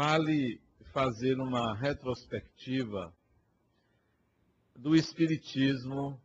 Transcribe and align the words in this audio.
vale 0.00 0.58
fazer 0.94 1.38
uma 1.38 1.74
retrospectiva 1.76 3.14
do 4.74 4.96
Espiritismo 4.96 6.18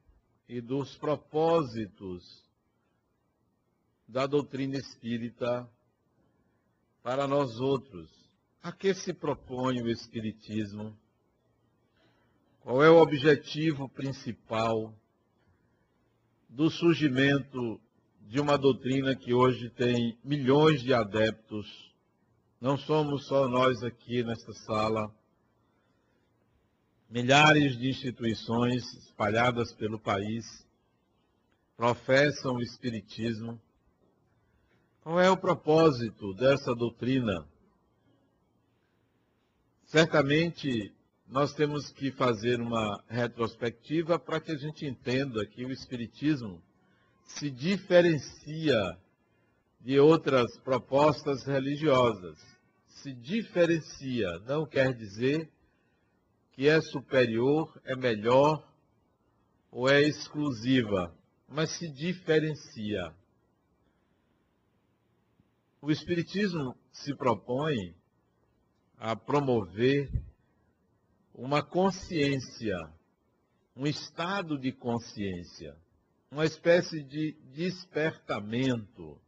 e 0.48 0.62
dos 0.62 0.96
propósitos 0.96 2.42
da 4.08 4.26
doutrina 4.28 4.78
espírita 4.78 5.70
para 7.04 7.28
nós 7.28 7.60
outros. 7.60 8.10
A 8.64 8.72
que 8.72 8.94
se 8.94 9.14
propõe 9.14 9.82
o 9.82 9.90
Espiritismo? 9.90 10.98
Qual 12.62 12.82
é 12.82 12.90
o 12.90 13.02
objetivo 13.02 13.90
principal 13.90 14.98
do 16.48 16.70
surgimento 16.70 17.82
de 18.22 18.40
uma 18.40 18.58
doutrina 18.58 19.18
que 19.18 19.34
hoje 19.34 19.70
tem 19.72 20.18
milhões 20.24 20.82
de 20.82 20.94
adeptos? 20.94 21.94
Não 22.60 22.78
somos 22.78 23.28
só 23.28 23.48
nós 23.48 23.84
aqui 23.84 24.24
nesta 24.24 24.54
sala. 24.54 25.14
Milhares 27.10 27.78
de 27.78 27.90
instituições 27.90 28.94
espalhadas 28.94 29.74
pelo 29.74 30.00
país 30.00 30.66
professam 31.76 32.56
o 32.56 32.62
Espiritismo. 32.62 33.62
Qual 35.02 35.20
é 35.20 35.30
o 35.30 35.38
propósito 35.38 36.34
dessa 36.34 36.74
doutrina? 36.74 37.46
Certamente 39.86 40.94
nós 41.28 41.54
temos 41.54 41.92
que 41.92 42.12
fazer 42.12 42.62
uma 42.62 43.04
retrospectiva 43.08 44.18
para 44.18 44.40
que 44.40 44.52
a 44.52 44.58
gente 44.58 44.86
entenda 44.86 45.46
que 45.46 45.66
o 45.66 45.72
Espiritismo 45.72 46.62
se 47.26 47.52
diferencia 47.52 48.98
de 49.86 50.00
outras 50.00 50.58
propostas 50.62 51.44
religiosas. 51.44 52.40
Se 52.88 53.14
diferencia, 53.14 54.28
não 54.40 54.66
quer 54.66 54.96
dizer 54.96 55.48
que 56.54 56.68
é 56.68 56.82
superior, 56.82 57.80
é 57.86 57.96
melhor 57.96 58.68
ou 59.70 59.88
é 59.88 60.02
exclusiva, 60.02 61.16
mas 61.48 61.70
se 61.70 61.88
diferencia. 61.88 63.16
O 65.80 65.92
Espiritismo 65.92 66.76
se 66.92 67.16
propõe 67.16 67.96
a 68.98 69.16
promover 69.16 70.10
uma 71.32 71.62
consciência, 71.62 72.76
um 73.76 73.86
estado 73.86 74.58
de 74.58 74.72
consciência, 74.72 75.78
uma 76.32 76.46
espécie 76.46 77.04
de 77.04 77.34
despertamento, 77.54 79.22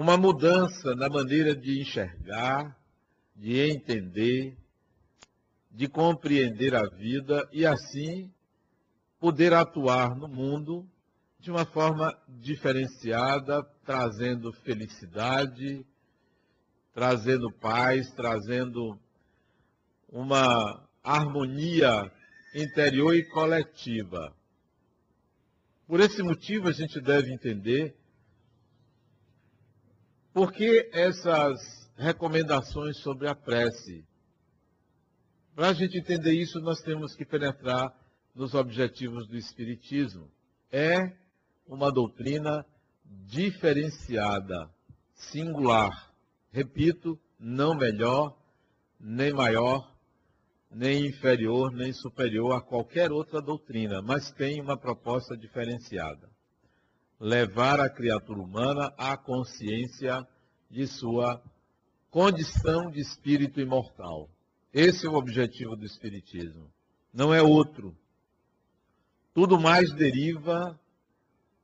uma 0.00 0.16
mudança 0.16 0.94
na 0.94 1.10
maneira 1.10 1.54
de 1.54 1.78
enxergar, 1.78 2.74
de 3.36 3.60
entender, 3.70 4.56
de 5.70 5.86
compreender 5.88 6.74
a 6.74 6.88
vida 6.88 7.46
e 7.52 7.66
assim 7.66 8.32
poder 9.18 9.52
atuar 9.52 10.16
no 10.16 10.26
mundo 10.26 10.88
de 11.38 11.50
uma 11.50 11.66
forma 11.66 12.18
diferenciada, 12.26 13.62
trazendo 13.84 14.50
felicidade, 14.64 15.84
trazendo 16.94 17.52
paz, 17.52 18.10
trazendo 18.12 18.98
uma 20.08 20.82
harmonia 21.04 22.10
interior 22.54 23.14
e 23.14 23.22
coletiva. 23.22 24.34
Por 25.86 26.00
esse 26.00 26.22
motivo, 26.22 26.68
a 26.68 26.72
gente 26.72 26.98
deve 27.02 27.30
entender 27.34 27.99
por 30.32 30.52
que 30.52 30.88
essas 30.92 31.90
recomendações 31.96 32.96
sobre 32.98 33.28
a 33.28 33.34
prece. 33.34 34.04
Para 35.54 35.68
a 35.68 35.72
gente 35.74 35.98
entender 35.98 36.32
isso, 36.32 36.58
nós 36.60 36.80
temos 36.80 37.14
que 37.14 37.24
penetrar 37.24 37.94
nos 38.34 38.54
objetivos 38.54 39.26
do 39.28 39.36
Espiritismo. 39.36 40.30
É 40.72 41.12
uma 41.66 41.92
doutrina 41.92 42.64
diferenciada, 43.04 44.70
singular. 45.14 46.10
Repito, 46.50 47.20
não 47.38 47.74
melhor, 47.74 48.34
nem 48.98 49.32
maior, 49.32 49.94
nem 50.70 51.06
inferior, 51.06 51.72
nem 51.72 51.92
superior 51.92 52.52
a 52.52 52.60
qualquer 52.60 53.12
outra 53.12 53.42
doutrina, 53.42 54.00
mas 54.00 54.30
tem 54.30 54.60
uma 54.60 54.76
proposta 54.76 55.36
diferenciada. 55.36 56.29
Levar 57.20 57.78
a 57.78 57.90
criatura 57.90 58.40
humana 58.40 58.94
à 58.96 59.16
consciência 59.16 60.26
de 60.70 60.86
sua 60.86 61.40
condição 62.10 62.90
de 62.90 63.00
espírito 63.00 63.60
imortal. 63.60 64.28
Esse 64.72 65.06
é 65.06 65.08
o 65.10 65.14
objetivo 65.14 65.76
do 65.76 65.84
Espiritismo. 65.84 66.72
Não 67.12 67.34
é 67.34 67.42
outro. 67.42 67.94
Tudo 69.34 69.60
mais 69.60 69.92
deriva 69.92 70.78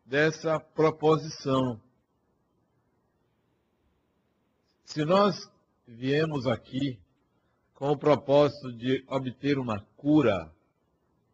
dessa 0.04 0.60
proposição. 0.60 1.80
Se 4.84 5.04
nós 5.04 5.50
viemos 5.86 6.46
aqui 6.46 6.98
com 7.74 7.90
o 7.90 7.98
propósito 7.98 8.72
de 8.72 9.04
obter 9.08 9.58
uma 9.58 9.80
cura 9.96 10.52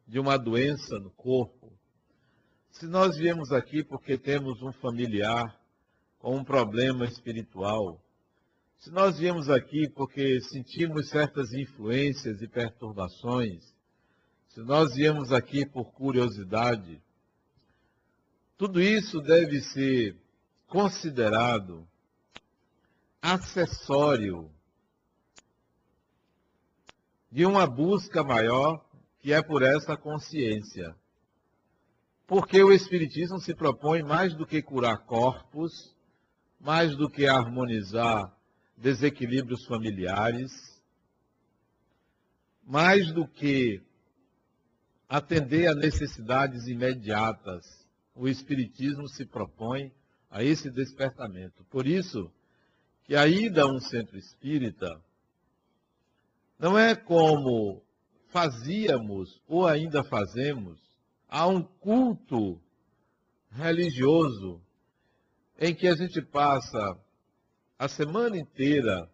de 0.07 0.19
uma 0.19 0.37
doença 0.37 0.99
no 0.99 1.11
corpo, 1.11 1.62
se 2.73 2.87
nós 2.87 3.17
viemos 3.17 3.53
aqui 3.53 3.85
porque 3.85 4.17
temos 4.17 4.63
um 4.63 4.73
familiar 4.73 5.61
com 6.19 6.37
um 6.37 6.43
problema 6.43 7.05
espiritual, 7.05 8.03
se 8.79 8.91
nós 8.91 9.19
viemos 9.19 9.49
aqui 9.49 9.89
porque 9.91 10.41
sentimos 10.41 11.11
certas 11.11 11.53
influências 11.53 12.41
e 12.41 12.49
perturbações, 12.49 13.63
se 14.49 14.61
nós 14.61 14.95
viemos 14.95 15.33
aqui 15.33 15.65
por 15.67 15.93
curiosidade, 15.93 17.01
tudo 18.57 18.81
isso 18.81 19.21
deve 19.21 19.61
ser 19.61 20.17
considerado 20.67 21.87
acessório 23.21 24.51
de 27.31 27.45
uma 27.45 27.67
busca 27.67 28.25
maior 28.25 28.85
que 29.21 29.33
é 29.33 29.43
por 29.43 29.63
essa 29.63 29.97
consciência. 29.97 30.97
Porque 32.33 32.63
o 32.63 32.73
Espiritismo 32.73 33.39
se 33.39 33.55
propõe 33.55 34.03
mais 34.03 34.33
do 34.33 34.47
que 34.47 34.63
curar 34.63 35.05
corpos, 35.05 35.95
mais 36.59 36.97
do 36.97 37.07
que 37.07 37.27
harmonizar 37.27 38.35
desequilíbrios 38.75 39.67
familiares, 39.67 40.51
mais 42.65 43.13
do 43.13 43.29
que 43.29 43.83
atender 45.07 45.67
a 45.67 45.75
necessidades 45.75 46.67
imediatas. 46.69 47.67
O 48.15 48.27
Espiritismo 48.27 49.07
se 49.11 49.27
propõe 49.27 49.93
a 50.31 50.43
esse 50.43 50.71
despertamento. 50.71 51.63
Por 51.65 51.87
isso 51.87 52.33
que 53.05 53.15
a 53.15 53.27
ida 53.27 53.65
a 53.65 53.71
um 53.71 53.79
centro 53.79 54.17
espírita 54.17 54.99
não 56.59 56.79
é 56.79 56.97
como 56.97 57.83
fazíamos 58.29 59.39
ou 59.47 59.67
ainda 59.67 60.03
fazemos 60.03 60.92
a 61.33 61.47
um 61.47 61.63
culto 61.63 62.61
religioso 63.53 64.61
em 65.59 65.75
que 65.75 65.89
a 65.89 65.95
gente 65.95 66.21
passa 66.21 67.01
a 67.79 67.89
semana 67.89 68.37
inteira 68.37 69.11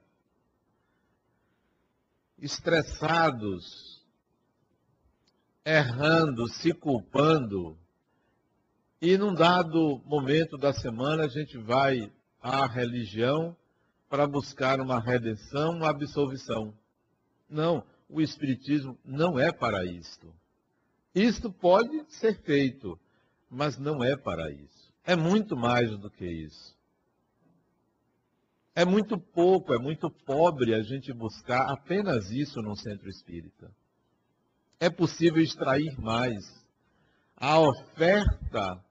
estressados, 2.37 4.05
errando, 5.65 6.49
se 6.49 6.75
culpando, 6.75 7.79
e 9.01 9.17
num 9.17 9.33
dado 9.33 10.03
momento 10.05 10.59
da 10.59 10.73
semana 10.73 11.27
a 11.27 11.29
gente 11.29 11.57
vai 11.57 12.13
à 12.43 12.67
religião 12.67 13.57
para 14.09 14.27
buscar 14.27 14.81
uma 14.81 14.99
redenção, 14.99 15.77
uma 15.77 15.89
absolvição. 15.89 16.77
Não, 17.49 17.87
o 18.09 18.21
Espiritismo 18.21 18.99
não 19.05 19.39
é 19.39 19.53
para 19.53 19.85
isto. 19.85 20.35
Isto 21.15 21.53
pode 21.53 22.05
ser 22.09 22.41
feito, 22.43 22.99
mas 23.51 23.79
não 23.79 24.03
é 24.05 24.17
para 24.17 24.51
isso. 24.51 24.93
É 25.05 25.17
muito 25.17 25.57
mais 25.57 25.91
do 25.99 26.11
que 26.11 26.27
isso. 26.27 26.77
É 28.75 28.85
muito 28.85 29.19
pouco, 29.19 29.75
é 29.75 29.79
muito 29.79 30.09
pobre 30.11 30.75
a 30.75 30.83
gente 30.83 31.13
buscar 31.13 31.71
apenas 31.71 32.31
isso 32.31 32.63
num 32.63 32.77
centro 32.77 33.09
espírita. 33.09 33.75
É 34.79 34.89
possível 34.89 35.43
extrair 35.43 35.99
mais. 36.01 36.45
A 37.37 37.59
oferta 37.59 38.85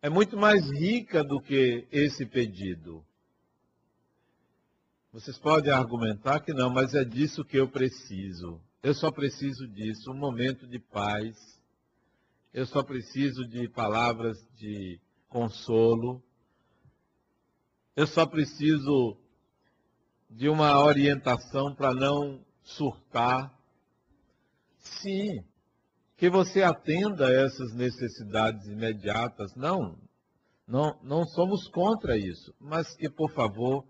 é 0.00 0.08
muito 0.08 0.36
mais 0.36 0.62
rica 0.70 1.22
do 1.22 1.40
que 1.40 1.86
esse 1.90 2.24
pedido. 2.24 3.04
Vocês 5.12 5.38
podem 5.38 5.72
argumentar 5.72 6.40
que 6.40 6.52
não, 6.52 6.70
mas 6.70 6.94
é 6.94 7.04
disso 7.04 7.44
que 7.44 7.56
eu 7.56 7.68
preciso. 7.68 8.60
Eu 8.84 8.92
só 8.92 9.10
preciso 9.10 9.66
disso, 9.66 10.10
um 10.10 10.14
momento 10.14 10.66
de 10.66 10.78
paz. 10.78 11.34
Eu 12.52 12.66
só 12.66 12.82
preciso 12.82 13.48
de 13.48 13.66
palavras 13.66 14.36
de 14.58 15.00
consolo. 15.26 16.22
eu 17.96 18.06
só 18.06 18.26
preciso 18.26 19.16
de 20.28 20.50
uma 20.50 20.84
orientação 20.84 21.74
para 21.74 21.94
não 21.94 22.44
surtar. 22.62 23.58
Sim, 24.76 25.42
que 26.18 26.28
você 26.28 26.62
atenda 26.62 27.32
essas 27.32 27.72
necessidades 27.72 28.66
imediatas. 28.66 29.56
Não, 29.56 29.98
não, 30.68 31.00
não 31.02 31.24
somos 31.24 31.68
contra 31.68 32.18
isso, 32.18 32.54
mas 32.60 32.94
que, 32.94 33.08
por 33.08 33.30
favor, 33.30 33.82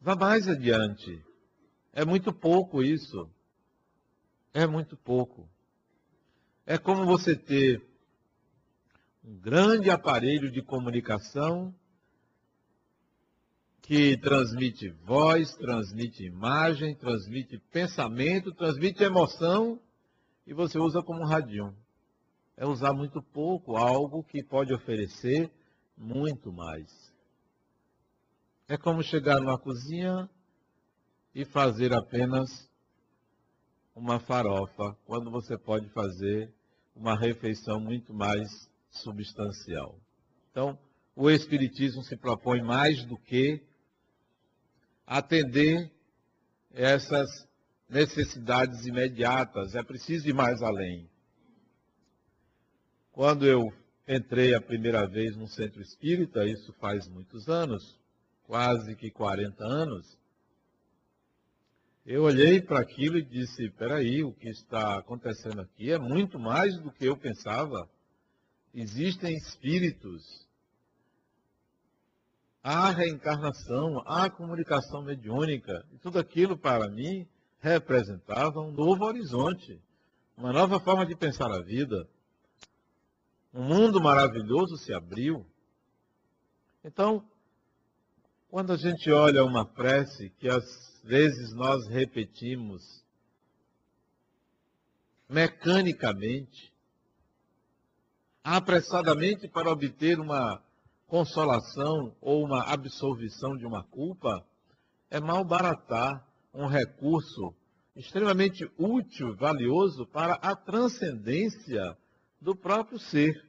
vá 0.00 0.16
mais 0.16 0.48
adiante. 0.48 1.24
É 1.92 2.04
muito 2.04 2.32
pouco 2.32 2.82
isso. 2.82 3.30
É 4.54 4.66
muito 4.66 4.96
pouco. 4.96 5.48
É 6.66 6.76
como 6.76 7.06
você 7.06 7.34
ter 7.34 7.82
um 9.24 9.34
grande 9.38 9.90
aparelho 9.90 10.50
de 10.50 10.60
comunicação 10.60 11.74
que 13.80 14.16
transmite 14.18 14.90
voz, 14.90 15.54
transmite 15.54 16.24
imagem, 16.24 16.94
transmite 16.94 17.58
pensamento, 17.72 18.52
transmite 18.52 19.02
emoção 19.02 19.80
e 20.46 20.52
você 20.52 20.78
usa 20.78 21.02
como 21.02 21.24
um. 21.24 21.74
É 22.56 22.66
usar 22.66 22.92
muito 22.92 23.22
pouco 23.22 23.76
algo 23.76 24.22
que 24.22 24.42
pode 24.42 24.72
oferecer 24.72 25.50
muito 25.96 26.52
mais. 26.52 27.12
É 28.68 28.76
como 28.76 29.02
chegar 29.02 29.40
numa 29.40 29.58
cozinha 29.58 30.28
e 31.34 31.44
fazer 31.44 31.92
apenas 31.94 32.70
uma 33.94 34.18
farofa, 34.18 34.96
quando 35.04 35.30
você 35.30 35.56
pode 35.56 35.88
fazer 35.90 36.52
uma 36.94 37.18
refeição 37.18 37.80
muito 37.80 38.12
mais 38.12 38.70
substancial. 38.90 39.98
Então, 40.50 40.78
o 41.14 41.30
Espiritismo 41.30 42.02
se 42.02 42.16
propõe 42.16 42.62
mais 42.62 43.04
do 43.04 43.16
que 43.16 43.60
atender 45.06 45.90
essas 46.72 47.28
necessidades 47.88 48.86
imediatas, 48.86 49.74
é 49.74 49.82
preciso 49.82 50.28
ir 50.28 50.32
mais 50.32 50.62
além. 50.62 51.08
Quando 53.12 53.46
eu 53.46 53.70
entrei 54.08 54.54
a 54.54 54.60
primeira 54.60 55.06
vez 55.06 55.36
no 55.36 55.46
centro 55.46 55.82
espírita, 55.82 56.46
isso 56.46 56.72
faz 56.74 57.06
muitos 57.06 57.48
anos, 57.48 57.98
quase 58.44 58.96
que 58.96 59.10
40 59.10 59.62
anos, 59.62 60.18
eu 62.04 62.24
olhei 62.24 62.60
para 62.60 62.80
aquilo 62.80 63.16
e 63.16 63.22
disse: 63.22 63.70
peraí, 63.70 64.24
o 64.24 64.32
que 64.32 64.48
está 64.48 64.98
acontecendo 64.98 65.60
aqui 65.60 65.92
é 65.92 65.98
muito 65.98 66.38
mais 66.38 66.76
do 66.78 66.90
que 66.90 67.04
eu 67.04 67.16
pensava. 67.16 67.88
Existem 68.74 69.36
espíritos, 69.36 70.48
há 72.62 72.90
reencarnação, 72.90 74.02
há 74.06 74.30
comunicação 74.30 75.02
mediúnica, 75.02 75.86
e 75.92 75.98
tudo 75.98 76.18
aquilo 76.18 76.56
para 76.56 76.88
mim 76.88 77.28
representava 77.60 78.60
um 78.60 78.72
novo 78.72 79.04
horizonte, 79.04 79.80
uma 80.36 80.52
nova 80.52 80.80
forma 80.80 81.06
de 81.06 81.14
pensar 81.14 81.50
a 81.52 81.62
vida. 81.62 82.08
Um 83.54 83.62
mundo 83.62 84.00
maravilhoso 84.00 84.78
se 84.78 84.92
abriu. 84.94 85.46
Então, 86.82 87.22
quando 88.52 88.70
a 88.74 88.76
gente 88.76 89.10
olha 89.10 89.42
uma 89.46 89.64
prece 89.64 90.28
que 90.38 90.46
às 90.46 90.62
vezes 91.02 91.54
nós 91.54 91.88
repetimos 91.88 93.02
mecanicamente, 95.26 96.70
apressadamente 98.44 99.48
para 99.48 99.70
obter 99.70 100.20
uma 100.20 100.62
consolação 101.06 102.14
ou 102.20 102.44
uma 102.44 102.64
absolvição 102.64 103.56
de 103.56 103.64
uma 103.64 103.84
culpa, 103.84 104.46
é 105.08 105.18
malbaratar 105.18 106.22
um 106.52 106.66
recurso 106.66 107.54
extremamente 107.96 108.70
útil, 108.76 109.34
valioso 109.34 110.04
para 110.04 110.34
a 110.34 110.54
transcendência 110.54 111.96
do 112.38 112.54
próprio 112.54 112.98
ser. 112.98 113.48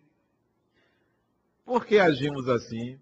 Por 1.66 1.86
que 1.86 2.00
agimos 2.00 2.48
assim? 2.48 2.98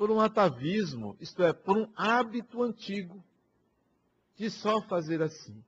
Por 0.00 0.10
um 0.10 0.18
atavismo, 0.18 1.14
isto 1.20 1.42
é, 1.42 1.52
por 1.52 1.76
um 1.76 1.86
hábito 1.94 2.62
antigo 2.62 3.22
de 4.34 4.48
só 4.48 4.80
fazer 4.80 5.20
assim, 5.20 5.62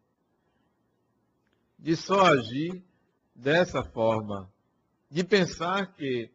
de 1.79 1.94
só 1.94 2.23
agir 2.23 2.82
dessa 3.34 3.84
forma, 3.84 4.50
de 5.11 5.23
pensar 5.23 5.93
que 5.93 6.31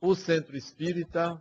o 0.00 0.12
centro 0.16 0.56
espírita 0.56 1.40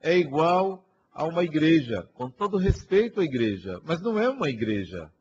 é 0.00 0.16
igual 0.16 0.88
a 1.12 1.24
uma 1.24 1.42
igreja, 1.42 2.08
com 2.14 2.30
todo 2.30 2.56
respeito 2.56 3.20
à 3.20 3.24
igreja, 3.24 3.80
mas 3.82 4.00
não 4.00 4.16
é 4.20 4.30
uma 4.30 4.48
igreja. 4.48 5.12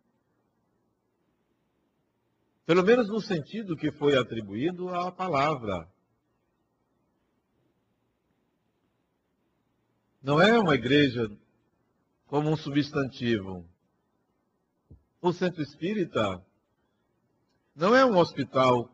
Pelo 2.63 2.83
menos 2.83 3.09
no 3.09 3.19
sentido 3.19 3.75
que 3.75 3.91
foi 3.91 4.15
atribuído 4.15 4.87
à 4.89 5.11
palavra. 5.11 5.91
Não 10.25 10.41
é 10.41 10.57
uma 10.57 10.73
igreja 10.73 11.29
como 12.25 12.49
um 12.49 12.57
substantivo. 12.57 13.63
O 15.21 15.31
centro 15.31 15.61
espírita 15.61 16.43
não 17.75 17.95
é 17.95 18.03
um 18.03 18.17
hospital 18.17 18.89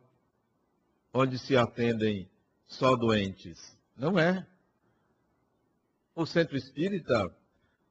onde 1.13 1.39
se 1.39 1.55
atendem 1.55 2.29
só 2.65 2.97
doentes. 2.97 3.57
Não 3.95 4.19
é. 4.19 4.45
O 6.13 6.25
centro 6.25 6.57
espírita 6.57 7.33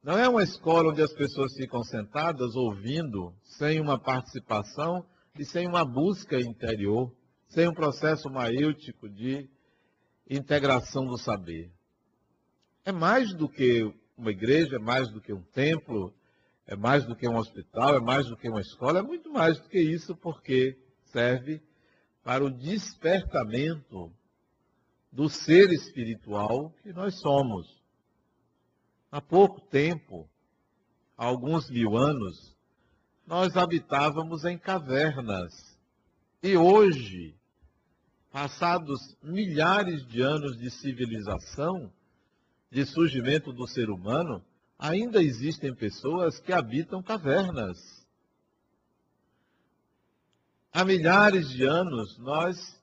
não 0.03 0.19
é 0.19 0.29
uma 0.29 0.43
escola 0.43 0.91
onde 0.91 1.01
as 1.01 1.11
pessoas 1.11 1.55
ficam 1.55 1.83
sentadas 1.83 2.55
ouvindo, 2.55 3.33
sem 3.41 3.81
uma 3.81 3.97
participação 3.97 5.03
e 5.39 5.43
sem 5.43 5.67
uma 5.67 5.83
busca 5.83 6.39
interior, 6.39 7.11
sem 7.47 7.67
um 7.67 7.73
processo 7.73 8.29
maêutico 8.29 9.09
de 9.09 9.49
integração 10.29 11.07
do 11.07 11.17
saber. 11.17 11.71
É 12.83 12.91
mais 12.91 13.33
do 13.33 13.47
que 13.47 13.93
uma 14.17 14.31
igreja, 14.31 14.75
é 14.75 14.79
mais 14.79 15.09
do 15.09 15.21
que 15.21 15.31
um 15.31 15.41
templo, 15.41 16.13
é 16.65 16.75
mais 16.75 17.05
do 17.05 17.15
que 17.15 17.27
um 17.27 17.35
hospital, 17.35 17.95
é 17.95 17.99
mais 17.99 18.27
do 18.27 18.37
que 18.37 18.49
uma 18.49 18.61
escola, 18.61 18.99
é 18.99 19.01
muito 19.01 19.31
mais 19.31 19.59
do 19.59 19.67
que 19.67 19.79
isso, 19.79 20.15
porque 20.15 20.77
serve 21.05 21.61
para 22.23 22.43
o 22.43 22.49
despertamento 22.49 24.11
do 25.11 25.29
ser 25.29 25.71
espiritual 25.71 26.73
que 26.81 26.93
nós 26.93 27.19
somos. 27.19 27.81
Há 29.11 29.19
pouco 29.19 29.59
tempo, 29.59 30.29
há 31.17 31.25
alguns 31.25 31.69
mil 31.69 31.97
anos, 31.97 32.55
nós 33.27 33.57
habitávamos 33.57 34.45
em 34.45 34.57
cavernas. 34.57 35.77
E 36.41 36.55
hoje, 36.55 37.35
passados 38.31 39.15
milhares 39.21 40.07
de 40.07 40.21
anos 40.21 40.57
de 40.57 40.71
civilização, 40.71 41.91
de 42.71 42.85
surgimento 42.85 43.51
do 43.51 43.67
ser 43.67 43.89
humano, 43.89 44.41
ainda 44.79 45.21
existem 45.21 45.75
pessoas 45.75 46.39
que 46.39 46.53
habitam 46.53 47.03
cavernas. 47.03 47.77
Há 50.71 50.85
milhares 50.85 51.49
de 51.49 51.65
anos, 51.65 52.17
nós 52.17 52.81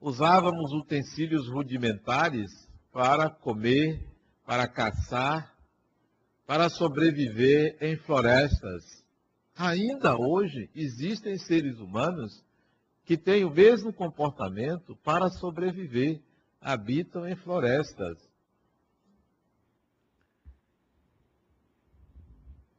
usávamos 0.00 0.72
utensílios 0.72 1.48
rudimentares 1.48 2.50
para 2.92 3.30
comer, 3.30 4.04
para 4.44 4.66
caçar, 4.66 5.54
para 6.44 6.68
sobreviver 6.68 7.76
em 7.80 7.96
florestas. 7.96 9.04
Ainda 9.56 10.16
hoje 10.16 10.68
existem 10.74 11.38
seres 11.38 11.78
humanos 11.78 12.44
que 13.04 13.16
têm 13.16 13.44
o 13.44 13.50
mesmo 13.50 13.92
comportamento 13.92 14.96
para 14.96 15.28
sobreviver, 15.28 16.20
habitam 16.60 17.26
em 17.28 17.36
florestas. 17.36 18.29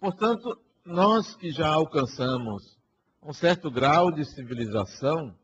Portanto, 0.01 0.59
nós 0.83 1.35
que 1.35 1.51
já 1.51 1.67
alcançamos 1.67 2.75
um 3.21 3.31
certo 3.31 3.69
grau 3.69 4.11
de 4.11 4.25
civilização, 4.25 5.37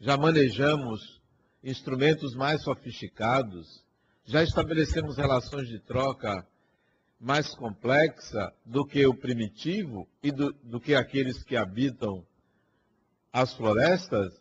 já 0.00 0.16
manejamos 0.16 1.20
instrumentos 1.62 2.34
mais 2.34 2.62
sofisticados, 2.62 3.84
já 4.24 4.42
estabelecemos 4.42 5.18
relações 5.18 5.68
de 5.68 5.78
troca 5.78 6.48
mais 7.20 7.54
complexa 7.54 8.50
do 8.64 8.86
que 8.86 9.06
o 9.06 9.12
primitivo 9.12 10.08
e 10.22 10.32
do, 10.32 10.54
do 10.62 10.80
que 10.80 10.94
aqueles 10.94 11.42
que 11.42 11.54
habitam 11.54 12.26
as 13.30 13.52
florestas, 13.52 14.32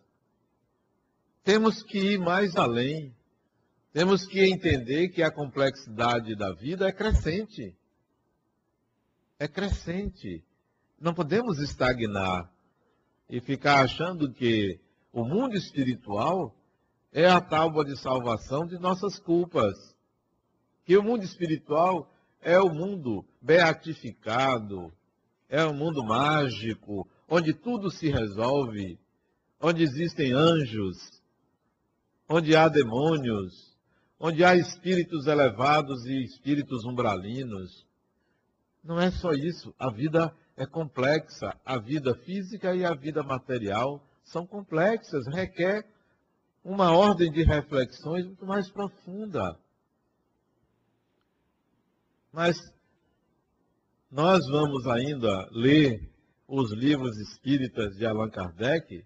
temos 1.44 1.84
que 1.84 2.14
ir 2.14 2.20
mais 2.20 2.56
além. 2.56 3.14
Temos 3.92 4.26
que 4.26 4.40
entender 4.46 5.10
que 5.10 5.22
a 5.22 5.32
complexidade 5.32 6.38
da 6.38 6.54
vida 6.54 6.88
é 6.88 6.92
crescente. 6.94 7.76
É 9.40 9.48
crescente. 9.48 10.44
Não 11.00 11.14
podemos 11.14 11.60
estagnar 11.60 12.52
e 13.30 13.40
ficar 13.40 13.84
achando 13.84 14.32
que 14.32 14.80
o 15.14 15.24
mundo 15.24 15.56
espiritual 15.56 16.56
é 17.12 17.28
a 17.28 17.40
tábua 17.40 17.86
de 17.86 17.98
salvação 17.98 18.66
de 18.66 18.78
nossas 18.80 19.20
culpas. 19.20 19.76
Que 20.86 20.98
o 20.98 21.04
mundo 21.04 21.24
espiritual 21.24 22.12
é 22.42 22.60
o 22.60 22.70
mundo 22.70 23.26
beatificado, 23.42 24.92
é 25.50 25.64
o 25.64 25.74
mundo 25.74 26.04
mágico, 26.04 27.08
onde 27.28 27.54
tudo 27.54 27.92
se 27.92 28.10
resolve, 28.10 29.00
onde 29.62 29.84
existem 29.84 30.34
anjos, 30.34 31.22
onde 32.28 32.56
há 32.56 32.68
demônios, 32.68 33.76
onde 34.20 34.44
há 34.44 34.56
espíritos 34.56 35.28
elevados 35.28 36.06
e 36.06 36.24
espíritos 36.24 36.86
umbralinos. 36.86 37.87
Não 38.88 38.98
é 38.98 39.12
só 39.12 39.34
isso. 39.34 39.76
A 39.78 39.92
vida 39.92 40.34
é 40.56 40.66
complexa. 40.66 41.54
A 41.66 41.78
vida 41.78 42.16
física 42.16 42.74
e 42.74 42.86
a 42.86 42.94
vida 42.94 43.22
material 43.22 44.02
são 44.24 44.48
complexas. 44.48 45.28
Requer 45.28 45.86
uma 46.64 46.96
ordem 46.96 47.30
de 47.30 47.44
reflexões 47.44 48.26
muito 48.26 48.46
mais 48.46 48.72
profunda. 48.72 49.60
Mas 52.32 52.58
nós 54.10 54.48
vamos 54.48 54.88
ainda 54.88 55.50
ler 55.52 56.10
os 56.48 56.72
livros 56.72 57.18
espíritas 57.18 57.98
de 57.98 58.06
Allan 58.06 58.30
Kardec 58.30 59.06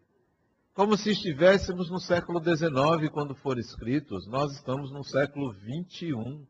como 0.76 0.96
se 0.96 1.10
estivéssemos 1.10 1.90
no 1.90 2.00
século 2.00 2.40
XIX 2.40 3.12
quando 3.12 3.34
foram 3.34 3.60
escritos. 3.60 4.28
Nós 4.28 4.52
estamos 4.54 4.92
no 4.92 5.04
século 5.04 5.52
XXI. 5.56 6.48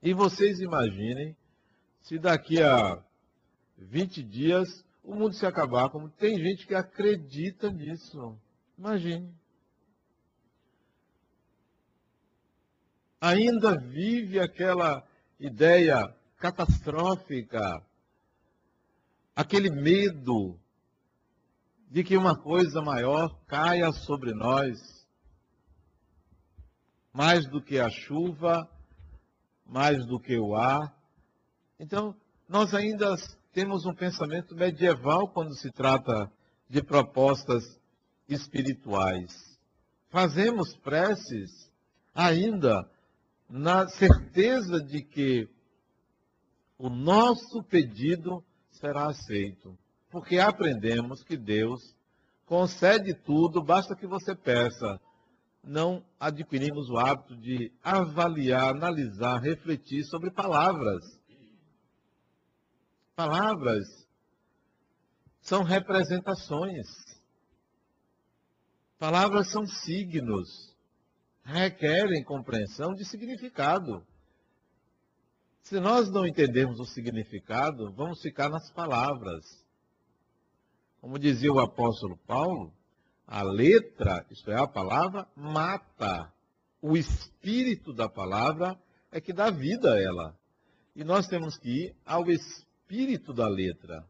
E 0.00 0.14
vocês 0.14 0.60
imaginem 0.60 1.36
se 2.08 2.18
daqui 2.18 2.62
a 2.62 3.04
20 3.76 4.22
dias 4.22 4.82
o 5.04 5.14
mundo 5.14 5.34
se 5.34 5.44
acabar, 5.44 5.90
como 5.90 6.08
tem 6.08 6.38
gente 6.38 6.66
que 6.66 6.74
acredita 6.74 7.70
nisso. 7.70 8.34
Imagine. 8.78 9.30
Ainda 13.20 13.76
vive 13.76 14.40
aquela 14.40 15.06
ideia 15.38 16.16
catastrófica, 16.38 17.84
aquele 19.36 19.68
medo 19.70 20.58
de 21.90 22.02
que 22.02 22.16
uma 22.16 22.34
coisa 22.34 22.80
maior 22.80 23.38
caia 23.46 23.92
sobre 23.92 24.32
nós, 24.32 25.06
mais 27.12 27.46
do 27.46 27.60
que 27.60 27.78
a 27.78 27.90
chuva, 27.90 28.66
mais 29.66 30.06
do 30.06 30.18
que 30.18 30.38
o 30.38 30.54
ar. 30.56 30.97
Então, 31.78 32.14
nós 32.48 32.74
ainda 32.74 33.14
temos 33.52 33.86
um 33.86 33.94
pensamento 33.94 34.54
medieval 34.54 35.28
quando 35.28 35.54
se 35.54 35.70
trata 35.70 36.30
de 36.68 36.82
propostas 36.82 37.64
espirituais. 38.28 39.32
Fazemos 40.10 40.76
preces 40.76 41.70
ainda 42.14 42.90
na 43.48 43.88
certeza 43.88 44.82
de 44.82 45.02
que 45.02 45.48
o 46.78 46.88
nosso 46.88 47.62
pedido 47.62 48.44
será 48.70 49.06
aceito 49.06 49.76
porque 50.10 50.38
aprendemos 50.38 51.22
que 51.22 51.36
Deus 51.36 51.94
concede 52.46 53.14
tudo, 53.14 53.62
basta 53.62 53.94
que 53.94 54.06
você 54.06 54.34
peça. 54.34 55.00
Não 55.62 56.02
adquirimos 56.18 56.88
o 56.88 56.96
hábito 56.96 57.36
de 57.36 57.70
avaliar, 57.82 58.74
analisar, 58.74 59.38
refletir 59.38 60.04
sobre 60.04 60.30
palavras. 60.30 61.04
Palavras 63.18 64.06
são 65.40 65.64
representações. 65.64 66.86
Palavras 68.96 69.50
são 69.50 69.66
signos. 69.66 70.72
Requerem 71.42 72.22
compreensão 72.22 72.94
de 72.94 73.04
significado. 73.04 74.06
Se 75.64 75.80
nós 75.80 76.08
não 76.08 76.28
entendermos 76.28 76.78
o 76.78 76.84
significado, 76.84 77.90
vamos 77.90 78.22
ficar 78.22 78.48
nas 78.48 78.70
palavras. 78.70 79.44
Como 81.00 81.18
dizia 81.18 81.52
o 81.52 81.58
apóstolo 81.58 82.16
Paulo, 82.18 82.72
a 83.26 83.42
letra, 83.42 84.24
isto 84.30 84.48
é, 84.52 84.60
a 84.60 84.68
palavra, 84.68 85.26
mata. 85.34 86.32
O 86.80 86.96
espírito 86.96 87.92
da 87.92 88.08
palavra 88.08 88.80
é 89.10 89.20
que 89.20 89.32
dá 89.32 89.50
vida 89.50 89.94
a 89.94 90.00
ela. 90.00 90.38
E 90.94 91.02
nós 91.02 91.26
temos 91.26 91.58
que 91.58 91.86
ir 91.86 91.96
ao 92.06 92.30
espírito 92.30 92.67
da 93.34 93.46
letra. 93.46 94.08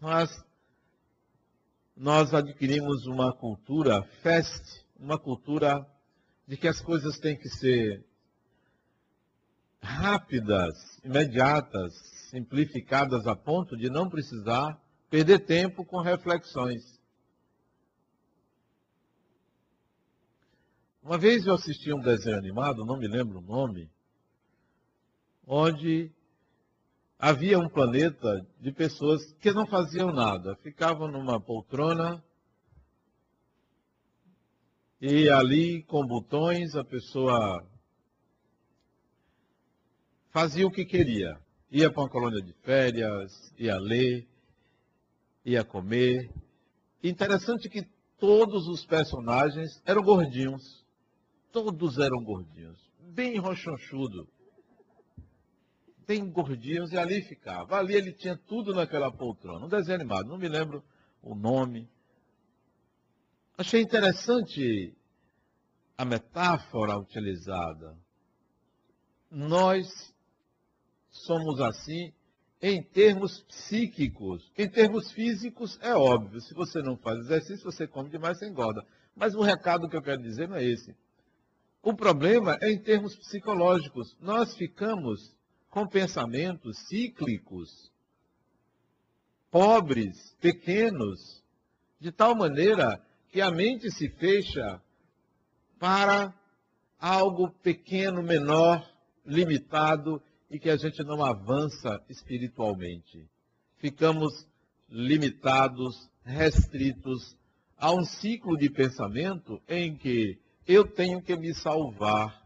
Mas 0.00 0.30
nós 1.96 2.34
adquirimos 2.34 3.06
uma 3.06 3.32
cultura 3.32 4.02
fast, 4.22 4.84
uma 4.98 5.18
cultura 5.18 5.86
de 6.46 6.56
que 6.56 6.66
as 6.66 6.80
coisas 6.80 7.18
têm 7.18 7.36
que 7.36 7.48
ser 7.48 8.04
rápidas, 9.80 10.74
imediatas, 11.04 11.94
simplificadas 12.30 13.26
a 13.26 13.36
ponto 13.36 13.76
de 13.76 13.88
não 13.88 14.10
precisar 14.10 14.80
perder 15.08 15.40
tempo 15.40 15.84
com 15.84 16.00
reflexões. 16.00 17.00
Uma 21.02 21.16
vez 21.16 21.46
eu 21.46 21.54
assisti 21.54 21.92
um 21.92 22.00
desenho 22.00 22.36
animado, 22.36 22.84
não 22.84 22.98
me 22.98 23.06
lembro 23.06 23.38
o 23.38 23.42
nome, 23.42 23.90
onde 25.46 26.12
havia 27.20 27.58
um 27.58 27.68
planeta 27.68 28.46
de 28.58 28.72
pessoas 28.72 29.20
que 29.34 29.52
não 29.52 29.66
faziam 29.66 30.10
nada, 30.10 30.56
ficavam 30.56 31.06
numa 31.06 31.38
poltrona 31.38 32.24
e 34.98 35.28
ali 35.28 35.82
com 35.82 36.06
botões 36.06 36.74
a 36.74 36.82
pessoa 36.82 37.62
fazia 40.30 40.66
o 40.66 40.70
que 40.70 40.84
queria. 40.84 41.38
Ia 41.70 41.90
para 41.90 42.02
uma 42.02 42.08
colônia 42.08 42.40
de 42.40 42.54
férias, 42.64 43.52
ia 43.58 43.78
ler, 43.78 44.26
ia 45.44 45.62
comer. 45.62 46.30
Interessante 47.04 47.68
que 47.68 47.86
todos 48.18 48.66
os 48.66 48.84
personagens 48.86 49.80
eram 49.84 50.02
gordinhos. 50.02 50.84
Todos 51.52 51.98
eram 51.98 52.24
gordinhos. 52.24 52.78
Bem 52.98 53.36
rochonchudo. 53.38 54.26
Bem 56.10 56.28
gordinhos 56.28 56.90
e 56.90 56.98
ali 56.98 57.22
ficava. 57.22 57.78
Ali 57.78 57.94
ele 57.94 58.12
tinha 58.12 58.36
tudo 58.36 58.74
naquela 58.74 59.12
poltrona. 59.12 59.64
Um 59.64 59.68
desenho 59.68 59.94
animado, 59.94 60.28
não 60.28 60.38
me 60.38 60.48
lembro 60.48 60.82
o 61.22 61.36
nome. 61.36 61.88
Achei 63.56 63.80
interessante 63.80 64.92
a 65.96 66.04
metáfora 66.04 66.98
utilizada. 66.98 67.96
Nós 69.30 70.12
somos 71.08 71.60
assim 71.60 72.12
em 72.60 72.82
termos 72.82 73.44
psíquicos. 73.44 74.50
Em 74.58 74.68
termos 74.68 75.12
físicos, 75.12 75.78
é 75.80 75.94
óbvio. 75.94 76.40
Se 76.40 76.52
você 76.54 76.82
não 76.82 76.96
faz 76.96 77.20
exercício, 77.20 77.70
você 77.70 77.86
come 77.86 78.10
demais, 78.10 78.36
você 78.36 78.48
engorda. 78.48 78.84
Mas 79.14 79.36
o 79.36 79.42
recado 79.42 79.88
que 79.88 79.96
eu 79.96 80.02
quero 80.02 80.20
dizer 80.20 80.48
não 80.48 80.56
é 80.56 80.64
esse. 80.64 80.92
O 81.80 81.94
problema 81.94 82.58
é 82.60 82.68
em 82.68 82.82
termos 82.82 83.14
psicológicos. 83.14 84.16
Nós 84.20 84.56
ficamos 84.56 85.38
com 85.70 85.86
pensamentos 85.86 86.76
cíclicos, 86.88 87.90
pobres, 89.50 90.36
pequenos, 90.40 91.42
de 91.98 92.10
tal 92.10 92.34
maneira 92.34 93.00
que 93.28 93.40
a 93.40 93.50
mente 93.50 93.90
se 93.90 94.08
fecha 94.08 94.82
para 95.78 96.34
algo 96.98 97.50
pequeno, 97.62 98.22
menor, 98.22 98.84
limitado 99.24 100.20
e 100.50 100.58
que 100.58 100.68
a 100.68 100.76
gente 100.76 101.02
não 101.04 101.24
avança 101.24 102.02
espiritualmente. 102.08 103.28
Ficamos 103.78 104.46
limitados, 104.88 106.10
restritos 106.24 107.36
a 107.78 107.92
um 107.92 108.04
ciclo 108.04 108.58
de 108.58 108.68
pensamento 108.68 109.62
em 109.68 109.96
que 109.96 110.38
eu 110.66 110.84
tenho 110.86 111.22
que 111.22 111.36
me 111.36 111.54
salvar, 111.54 112.39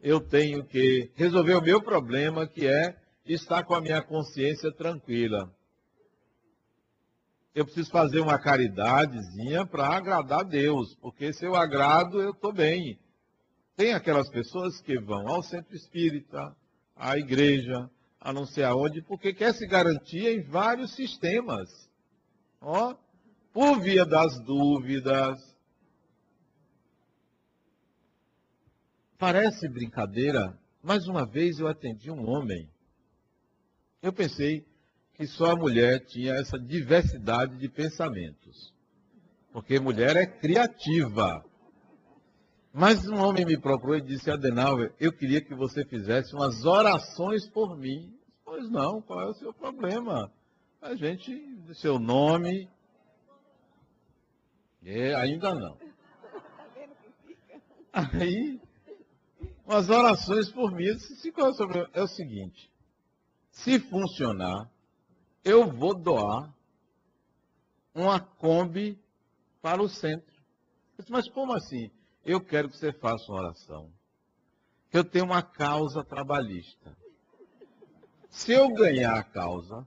eu 0.00 0.20
tenho 0.20 0.64
que 0.64 1.10
resolver 1.14 1.54
o 1.54 1.62
meu 1.62 1.82
problema, 1.82 2.46
que 2.46 2.66
é 2.66 2.96
estar 3.26 3.64
com 3.64 3.74
a 3.74 3.80
minha 3.80 4.00
consciência 4.00 4.72
tranquila. 4.72 5.52
Eu 7.54 7.64
preciso 7.64 7.90
fazer 7.90 8.20
uma 8.20 8.38
caridadezinha 8.38 9.66
para 9.66 9.88
agradar 9.88 10.40
a 10.40 10.44
Deus, 10.44 10.94
porque 11.00 11.32
se 11.32 11.44
eu 11.44 11.56
agrado, 11.56 12.20
eu 12.20 12.30
estou 12.30 12.52
bem. 12.52 12.98
Tem 13.76 13.94
aquelas 13.94 14.28
pessoas 14.28 14.80
que 14.80 14.98
vão 14.98 15.28
ao 15.28 15.42
centro 15.42 15.74
espírita, 15.74 16.54
à 16.94 17.18
igreja, 17.18 17.90
a 18.20 18.32
não 18.32 18.46
sei 18.46 18.64
aonde, 18.64 19.02
porque 19.02 19.32
quer 19.32 19.54
se 19.54 19.66
garantir 19.66 20.26
em 20.26 20.42
vários 20.42 20.94
sistemas. 20.94 21.68
Ó, 22.60 22.94
por 23.52 23.80
via 23.80 24.04
das 24.04 24.38
dúvidas. 24.44 25.38
Parece 29.18 29.68
brincadeira, 29.68 30.56
mais 30.80 31.08
uma 31.08 31.26
vez 31.26 31.58
eu 31.58 31.66
atendi 31.66 32.08
um 32.08 32.30
homem. 32.30 32.70
Eu 34.00 34.12
pensei 34.12 34.64
que 35.14 35.26
só 35.26 35.50
a 35.50 35.56
mulher 35.56 36.04
tinha 36.06 36.34
essa 36.34 36.56
diversidade 36.56 37.58
de 37.58 37.68
pensamentos. 37.68 38.72
Porque 39.52 39.80
mulher 39.80 40.14
é 40.14 40.24
criativa. 40.24 41.44
Mas 42.72 43.08
um 43.08 43.16
homem 43.16 43.44
me 43.44 43.58
procurou 43.58 43.96
e 43.96 44.00
disse, 44.00 44.30
Adenauer, 44.30 44.94
eu 45.00 45.12
queria 45.12 45.40
que 45.40 45.52
você 45.52 45.84
fizesse 45.84 46.32
umas 46.32 46.64
orações 46.64 47.44
por 47.48 47.76
mim. 47.76 48.16
Pois 48.44 48.70
não, 48.70 49.02
qual 49.02 49.20
é 49.20 49.26
o 49.26 49.34
seu 49.34 49.52
problema? 49.52 50.32
A 50.80 50.94
gente, 50.94 51.58
seu 51.74 51.98
nome. 51.98 52.70
É, 54.84 55.12
ainda 55.16 55.52
não. 55.56 55.76
Aí, 57.92 58.60
umas 59.68 59.90
orações 59.90 60.50
por 60.50 60.72
mim. 60.72 60.84
Disse, 60.94 61.30
é 61.92 62.02
o 62.02 62.08
seguinte, 62.08 62.72
se 63.50 63.78
funcionar, 63.78 64.70
eu 65.44 65.70
vou 65.70 65.94
doar 65.94 66.52
uma 67.94 68.18
Kombi 68.18 68.98
para 69.60 69.82
o 69.82 69.88
centro. 69.88 70.34
Disse, 70.98 71.12
mas 71.12 71.28
como 71.28 71.52
assim? 71.52 71.90
Eu 72.24 72.40
quero 72.40 72.70
que 72.70 72.78
você 72.78 72.92
faça 72.92 73.30
uma 73.30 73.40
oração. 73.40 73.92
Eu 74.90 75.04
tenho 75.04 75.26
uma 75.26 75.42
causa 75.42 76.02
trabalhista. 76.02 76.96
Se 78.30 78.52
eu 78.52 78.72
ganhar 78.72 79.18
a 79.18 79.22
causa, 79.22 79.86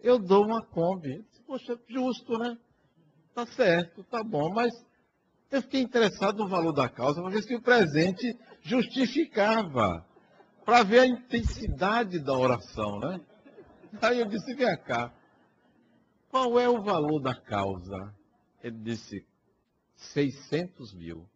eu 0.00 0.18
dou 0.18 0.44
uma 0.44 0.62
Kombi. 0.62 1.24
Poxa, 1.46 1.78
justo, 1.88 2.36
né? 2.38 2.58
Tá 3.34 3.46
certo, 3.46 4.02
tá 4.04 4.22
bom, 4.22 4.52
mas 4.52 4.74
eu 5.50 5.62
fiquei 5.62 5.80
interessado 5.80 6.38
no 6.38 6.48
valor 6.48 6.72
da 6.72 6.88
causa 6.88 7.22
ver 7.30 7.42
se 7.42 7.54
o 7.54 7.62
presente 7.62 8.36
justificava, 8.66 10.04
para 10.64 10.82
ver 10.82 11.00
a 11.00 11.06
intensidade 11.06 12.18
da 12.18 12.32
oração, 12.32 12.98
né? 12.98 13.20
Aí 14.02 14.18
eu 14.18 14.26
disse, 14.26 14.52
vem 14.54 14.76
cá, 14.78 15.12
qual 16.28 16.58
é 16.58 16.68
o 16.68 16.82
valor 16.82 17.20
da 17.20 17.34
causa? 17.34 18.12
Ele 18.62 18.76
disse, 18.78 19.24
600 19.94 20.92
mil. 20.94 21.28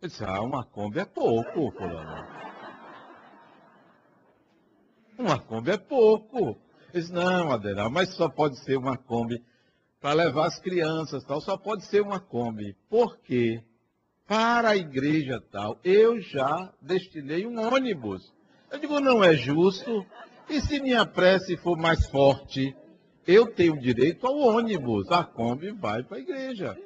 Eu 0.00 0.08
disse, 0.08 0.24
ah, 0.24 0.42
uma 0.42 0.64
Kombi 0.64 0.98
é 0.98 1.04
pouco, 1.04 1.70
fulano. 1.70 2.26
Uma 5.16 5.38
Kombi 5.38 5.70
é 5.70 5.78
pouco. 5.78 6.58
Ele 6.92 7.00
disse, 7.00 7.12
não, 7.12 7.52
Adenal, 7.52 7.88
mas 7.88 8.12
só 8.16 8.28
pode 8.28 8.58
ser 8.64 8.76
uma 8.76 8.98
Kombi 8.98 9.40
para 10.00 10.14
levar 10.14 10.46
as 10.46 10.58
crianças 10.58 11.24
tal, 11.24 11.40
só 11.40 11.56
pode 11.56 11.84
ser 11.84 12.02
uma 12.02 12.18
Kombi. 12.18 12.76
Por 12.90 13.18
quê? 13.20 13.62
Para 14.26 14.70
a 14.70 14.76
igreja 14.76 15.42
tal, 15.50 15.78
eu 15.84 16.20
já 16.20 16.72
destinei 16.80 17.46
um 17.46 17.60
ônibus. 17.60 18.32
Eu 18.70 18.78
digo, 18.78 19.00
não 19.00 19.22
é 19.22 19.34
justo. 19.34 20.06
E 20.48 20.60
se 20.60 20.80
minha 20.80 21.04
prece 21.04 21.56
for 21.56 21.76
mais 21.76 22.06
forte, 22.08 22.74
eu 23.26 23.46
tenho 23.46 23.78
direito 23.78 24.26
ao 24.26 24.36
ônibus. 24.38 25.10
A 25.10 25.24
Kombi 25.24 25.70
vai 25.72 26.02
para 26.02 26.16
a 26.16 26.20
igreja. 26.20 26.76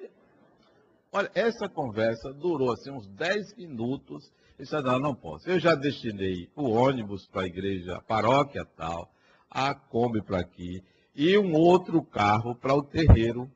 Olha, 1.12 1.30
essa 1.34 1.68
conversa 1.68 2.32
durou 2.32 2.72
assim 2.72 2.90
uns 2.90 3.06
10 3.06 3.56
minutos. 3.56 4.30
E 4.58 4.62
disse, 4.62 4.80
não, 4.80 4.98
não 4.98 5.14
posso. 5.14 5.48
Eu 5.48 5.58
já 5.58 5.74
destinei 5.74 6.50
o 6.56 6.70
ônibus 6.70 7.26
para 7.26 7.42
a 7.42 7.46
igreja, 7.46 8.02
paróquia 8.06 8.66
tal, 8.76 9.10
a 9.50 9.74
Kombi 9.74 10.22
para 10.22 10.40
aqui, 10.40 10.82
e 11.14 11.36
um 11.38 11.54
outro 11.54 12.02
carro 12.02 12.54
para 12.54 12.74
o 12.74 12.82
terreiro. 12.82 13.50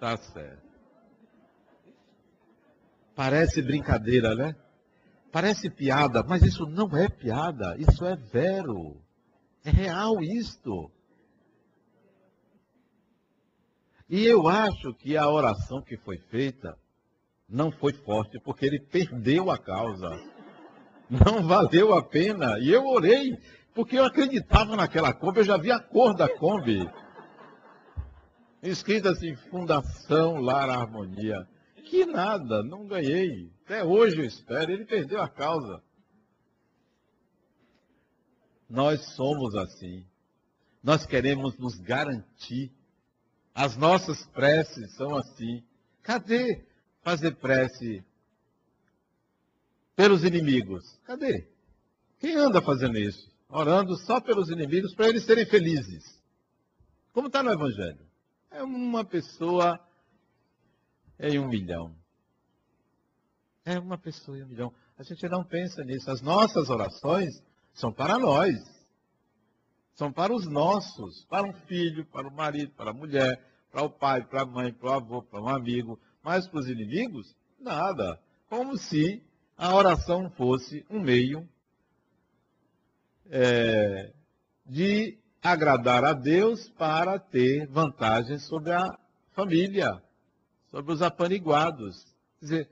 Está 0.00 0.16
certo. 0.16 0.62
Parece 3.14 3.60
brincadeira, 3.60 4.34
né? 4.34 4.56
Parece 5.30 5.68
piada, 5.68 6.22
mas 6.22 6.42
isso 6.42 6.64
não 6.64 6.96
é 6.96 7.06
piada, 7.06 7.76
isso 7.78 8.02
é 8.06 8.16
vero. 8.16 8.96
É 9.62 9.68
real 9.68 10.22
isto. 10.22 10.90
E 14.08 14.24
eu 14.24 14.48
acho 14.48 14.94
que 14.94 15.18
a 15.18 15.28
oração 15.28 15.82
que 15.82 15.98
foi 15.98 16.16
feita 16.16 16.78
não 17.46 17.70
foi 17.70 17.92
forte, 17.92 18.40
porque 18.40 18.64
ele 18.64 18.80
perdeu 18.80 19.50
a 19.50 19.58
causa. 19.58 20.08
Não 21.10 21.46
valeu 21.46 21.92
a 21.92 22.02
pena. 22.02 22.58
E 22.58 22.70
eu 22.70 22.86
orei, 22.86 23.36
porque 23.74 23.98
eu 23.98 24.04
acreditava 24.06 24.76
naquela 24.76 25.12
Kombi, 25.12 25.40
eu 25.40 25.44
já 25.44 25.58
vi 25.58 25.70
a 25.70 25.78
cor 25.78 26.14
da 26.14 26.26
Kombi. 26.26 26.88
Escrita 28.62 29.10
assim, 29.10 29.34
Fundação 29.50 30.40
Lar 30.40 30.68
Harmonia. 30.68 31.48
Que 31.88 32.04
nada, 32.04 32.62
não 32.62 32.86
ganhei. 32.86 33.50
Até 33.64 33.84
hoje 33.84 34.18
eu 34.18 34.24
espero, 34.24 34.72
ele 34.72 34.84
perdeu 34.84 35.20
a 35.20 35.28
causa. 35.28 35.82
Nós 38.68 39.14
somos 39.14 39.54
assim. 39.54 40.06
Nós 40.82 41.04
queremos 41.04 41.58
nos 41.58 41.78
garantir 41.78 42.72
as 43.54 43.76
nossas 43.76 44.24
preces 44.26 44.94
são 44.94 45.14
assim. 45.14 45.62
Cadê 46.02 46.64
fazer 47.02 47.34
prece 47.36 48.04
pelos 49.94 50.24
inimigos? 50.24 50.98
Cadê? 51.04 51.48
Quem 52.18 52.36
anda 52.36 52.62
fazendo 52.62 52.98
isso? 52.98 53.30
Orando 53.48 53.96
só 53.96 54.20
pelos 54.20 54.48
inimigos 54.48 54.94
para 54.94 55.08
eles 55.08 55.24
serem 55.24 55.44
felizes. 55.44 56.04
Como 57.12 57.26
está 57.26 57.42
no 57.42 57.50
Evangelho? 57.50 58.09
É 58.50 58.62
uma 58.62 59.04
pessoa 59.04 59.78
em 61.18 61.38
um 61.38 61.48
milhão. 61.48 61.94
É 63.64 63.78
uma 63.78 63.96
pessoa 63.96 64.38
em 64.38 64.42
um 64.42 64.48
milhão. 64.48 64.74
A 64.98 65.02
gente 65.02 65.28
não 65.28 65.44
pensa 65.44 65.84
nisso. 65.84 66.10
As 66.10 66.20
nossas 66.20 66.68
orações 66.68 67.30
são 67.72 67.92
para 67.92 68.18
nós. 68.18 68.54
São 69.94 70.12
para 70.12 70.32
os 70.32 70.46
nossos, 70.46 71.24
para 71.26 71.46
um 71.46 71.52
filho, 71.52 72.04
para 72.06 72.26
o 72.26 72.32
marido, 72.32 72.72
para 72.72 72.90
a 72.90 72.94
mulher, 72.94 73.38
para 73.70 73.82
o 73.82 73.90
pai, 73.90 74.24
para 74.26 74.42
a 74.42 74.46
mãe, 74.46 74.72
para 74.72 74.90
o 74.90 74.92
avô, 74.94 75.22
para 75.22 75.40
um 75.40 75.48
amigo. 75.48 76.00
Mas 76.22 76.48
para 76.48 76.60
os 76.60 76.68
inimigos, 76.68 77.34
nada. 77.58 78.20
Como 78.48 78.76
se 78.76 79.22
a 79.56 79.74
oração 79.74 80.30
fosse 80.30 80.84
um 80.90 81.00
meio 81.00 81.48
é, 83.26 84.12
de 84.66 85.18
agradar 85.42 86.04
a 86.04 86.12
Deus 86.12 86.68
para 86.70 87.18
ter 87.18 87.66
vantagens 87.66 88.44
sobre 88.44 88.72
a 88.72 88.98
família, 89.32 90.02
sobre 90.70 90.92
os 90.92 91.02
apaniguados. 91.02 92.04
Quer 92.38 92.44
dizer, 92.44 92.70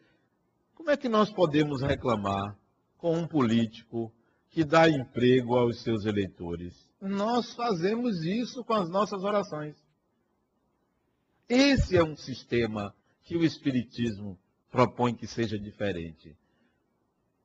como 0.74 0.90
é 0.90 0.96
que 0.96 1.08
nós 1.08 1.30
podemos 1.30 1.82
reclamar 1.82 2.56
com 2.96 3.16
um 3.16 3.26
político 3.26 4.12
que 4.50 4.64
dá 4.64 4.88
emprego 4.88 5.56
aos 5.56 5.82
seus 5.82 6.04
eleitores? 6.04 6.74
Nós 7.00 7.54
fazemos 7.54 8.24
isso 8.24 8.64
com 8.64 8.74
as 8.74 8.88
nossas 8.90 9.22
orações. 9.24 9.76
Esse 11.48 11.96
é 11.96 12.04
um 12.04 12.16
sistema 12.16 12.94
que 13.22 13.36
o 13.36 13.44
Espiritismo 13.44 14.38
propõe 14.70 15.14
que 15.14 15.26
seja 15.26 15.58
diferente. 15.58 16.36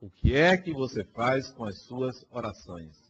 O 0.00 0.10
que 0.10 0.34
é 0.34 0.56
que 0.56 0.72
você 0.72 1.04
faz 1.04 1.50
com 1.52 1.64
as 1.64 1.82
suas 1.82 2.26
orações? 2.30 3.03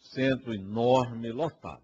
Centro 0.01 0.53
enorme, 0.53 1.31
lotado. 1.31 1.81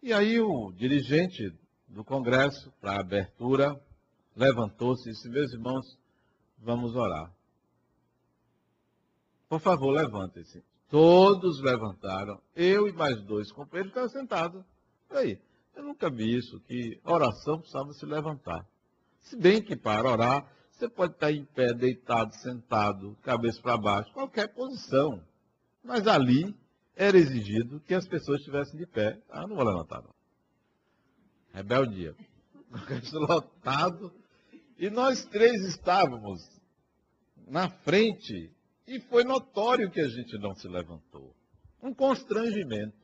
E 0.00 0.12
aí 0.12 0.38
o 0.38 0.70
dirigente 0.70 1.52
do 1.88 2.04
congresso, 2.04 2.72
para 2.80 2.92
a 2.92 3.00
abertura, 3.00 3.84
levantou-se 4.36 5.08
e 5.08 5.12
disse, 5.12 5.28
meus 5.28 5.52
irmãos, 5.52 5.98
vamos 6.58 6.94
orar. 6.94 7.32
Por 9.48 9.60
favor, 9.60 9.90
levantem-se. 9.90 10.62
Todos 10.88 11.60
levantaram. 11.60 12.40
Eu 12.54 12.86
e 12.86 12.92
mais 12.92 13.20
dois 13.22 13.50
companheiros 13.50 13.90
ficaram 13.90 14.08
sentados. 14.08 14.64
Aí, 15.10 15.40
eu 15.74 15.82
nunca 15.82 16.10
vi 16.10 16.36
isso, 16.36 16.60
que 16.60 17.00
oração 17.04 17.58
precisava 17.58 17.92
se 17.92 18.04
levantar. 18.04 18.66
Se 19.22 19.36
bem 19.36 19.62
que 19.62 19.74
para 19.74 20.10
orar 20.10 20.46
você 20.70 20.88
pode 20.88 21.14
estar 21.14 21.32
em 21.32 21.44
pé, 21.44 21.72
deitado, 21.72 22.34
sentado, 22.34 23.16
cabeça 23.22 23.60
para 23.62 23.78
baixo, 23.78 24.12
qualquer 24.12 24.48
posição. 24.48 25.22
Mas 25.82 26.06
ali 26.06 26.54
era 26.94 27.16
exigido 27.16 27.80
que 27.80 27.94
as 27.94 28.06
pessoas 28.06 28.40
estivessem 28.40 28.78
de 28.78 28.86
pé. 28.86 29.18
Ah, 29.30 29.46
não 29.46 29.56
vou 29.56 29.64
levantar, 29.64 30.02
não. 30.02 30.14
Rebeldia. 31.52 32.14
lotado. 33.14 34.12
E 34.78 34.90
nós 34.90 35.24
três 35.24 35.62
estávamos 35.62 36.40
na 37.46 37.68
frente 37.68 38.52
e 38.86 39.00
foi 39.00 39.24
notório 39.24 39.90
que 39.90 40.00
a 40.00 40.08
gente 40.08 40.38
não 40.38 40.54
se 40.54 40.68
levantou. 40.68 41.34
Um 41.82 41.94
constrangimento. 41.94 42.96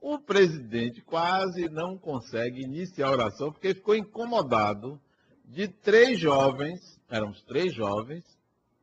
O 0.00 0.18
presidente 0.18 1.00
quase 1.00 1.68
não 1.68 1.96
consegue 1.96 2.62
iniciar 2.62 3.08
a 3.08 3.12
oração 3.12 3.50
porque 3.50 3.74
ficou 3.74 3.96
incomodado 3.96 5.00
de 5.44 5.66
três 5.68 6.18
jovens, 6.18 7.00
éramos 7.08 7.42
três 7.42 7.72
jovens, 7.74 8.24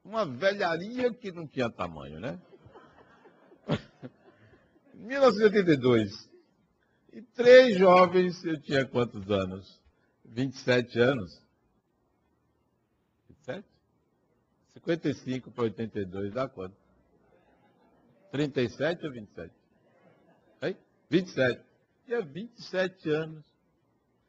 uma 0.03 0.25
velharia 0.25 1.13
que 1.13 1.31
não 1.31 1.47
tinha 1.47 1.69
tamanho, 1.69 2.19
né? 2.19 2.39
1982. 4.93 6.29
E 7.13 7.21
três 7.21 7.77
jovens, 7.77 8.43
eu 8.45 8.59
tinha 8.61 8.85
quantos 8.85 9.29
anos? 9.29 9.79
27 10.25 10.99
anos. 10.99 11.41
27? 13.29 13.65
55 14.85 15.51
para 15.51 15.63
82 15.65 16.33
dá 16.33 16.47
quanto? 16.47 16.75
37 18.31 19.05
ou 19.05 19.11
27? 19.11 19.53
Hein? 20.61 20.77
27. 21.09 21.61
Tinha 22.05 22.21
27 22.21 23.09
anos. 23.09 23.43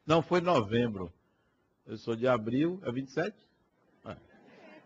Não, 0.05 0.21
foi 0.21 0.41
novembro. 0.41 1.11
Eu 1.85 1.97
sou 1.97 2.15
de 2.15 2.27
abril, 2.27 2.79
é 2.83 2.91
27? 2.91 3.35
Ah. 4.05 4.17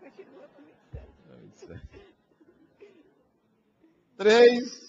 É 0.03 1.35
27. 1.41 1.81
Três 4.17 4.87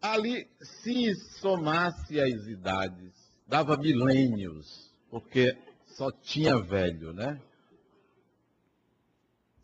ali, 0.00 0.48
se 0.60 1.14
somasse 1.40 2.20
as 2.20 2.46
idades, 2.46 3.12
dava 3.46 3.76
milênios, 3.76 4.92
porque 5.10 5.56
só 5.86 6.10
tinha 6.10 6.58
velho, 6.58 7.12
né? 7.12 7.40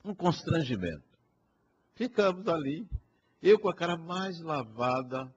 Um 0.04 0.14
constrangimento. 0.14 1.04
Ficamos 1.94 2.46
ali, 2.48 2.88
eu 3.42 3.58
com 3.58 3.68
a 3.68 3.74
cara 3.74 3.96
mais 3.96 4.40
lavada, 4.40 5.32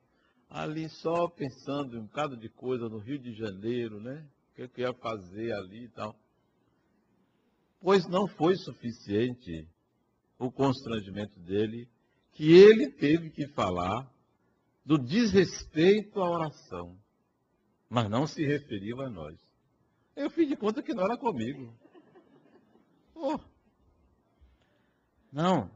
ali 0.49 0.89
só 0.89 1.27
pensando 1.27 1.95
em 1.95 1.99
um 1.99 2.05
bocado 2.05 2.37
de 2.37 2.49
coisa 2.49 2.87
no 2.87 2.97
Rio 2.97 3.19
de 3.19 3.33
Janeiro, 3.33 3.99
né? 3.99 4.25
O 4.51 4.69
que 4.69 4.81
eu 4.81 4.87
ia 4.87 4.93
fazer 4.93 5.51
ali 5.53 5.85
e 5.85 5.89
tal. 5.89 6.15
Pois 7.81 8.07
não 8.07 8.27
foi 8.27 8.55
suficiente 8.55 9.67
o 10.39 10.51
constrangimento 10.51 11.39
dele, 11.39 11.87
que 12.33 12.51
ele 12.51 12.89
teve 12.89 13.29
que 13.29 13.47
falar 13.47 14.09
do 14.85 14.97
desrespeito 14.97 16.21
à 16.21 16.29
oração, 16.29 16.97
mas 17.89 18.09
não 18.09 18.27
se 18.27 18.45
referiu 18.45 19.01
a 19.01 19.09
nós. 19.09 19.35
Eu 20.15 20.29
fiz 20.29 20.47
de 20.47 20.55
conta 20.55 20.81
que 20.81 20.93
não 20.93 21.03
era 21.03 21.17
comigo. 21.17 21.73
Oh. 23.13 23.39
Não. 25.35 25.69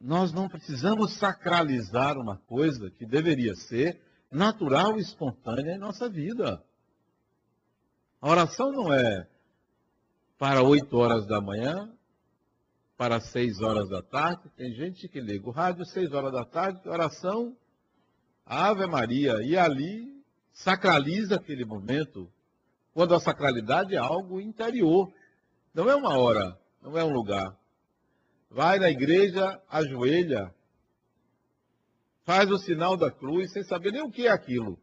Nós 0.00 0.32
não 0.32 0.48
precisamos 0.48 1.14
sacralizar 1.14 2.16
uma 2.16 2.36
coisa 2.36 2.88
que 2.92 3.04
deveria 3.04 3.56
ser 3.56 4.00
natural 4.30 4.96
e 4.96 5.00
espontânea 5.00 5.74
em 5.74 5.78
nossa 5.78 6.08
vida. 6.08 6.62
A 8.20 8.30
oração 8.30 8.70
não 8.70 8.94
é 8.94 9.28
para 10.38 10.62
8 10.62 10.96
horas 10.96 11.26
da 11.26 11.40
manhã, 11.40 11.92
para 12.96 13.18
6 13.18 13.60
horas 13.62 13.88
da 13.88 14.00
tarde. 14.00 14.48
Tem 14.56 14.72
gente 14.72 15.08
que 15.08 15.20
liga 15.20 15.48
o 15.48 15.50
rádio 15.50 15.84
6 15.84 16.12
horas 16.12 16.32
da 16.32 16.44
tarde, 16.44 16.88
oração 16.88 17.56
Ave 18.44 18.86
Maria, 18.86 19.42
e 19.42 19.58
ali 19.58 20.24
sacraliza 20.52 21.34
aquele 21.34 21.64
momento, 21.64 22.32
quando 22.94 23.12
a 23.12 23.18
sacralidade 23.18 23.96
é 23.96 23.98
algo 23.98 24.40
interior, 24.40 25.12
não 25.74 25.90
é 25.90 25.96
uma 25.96 26.16
hora, 26.16 26.56
não 26.80 26.96
é 26.96 27.02
um 27.02 27.12
lugar. 27.12 27.58
Vai 28.50 28.78
na 28.78 28.90
igreja, 28.90 29.60
ajoelha, 29.68 30.54
faz 32.24 32.50
o 32.50 32.58
sinal 32.58 32.96
da 32.96 33.10
cruz 33.10 33.52
sem 33.52 33.62
saber 33.62 33.92
nem 33.92 34.02
o 34.02 34.10
que 34.10 34.26
é 34.26 34.30
aquilo. 34.30 34.78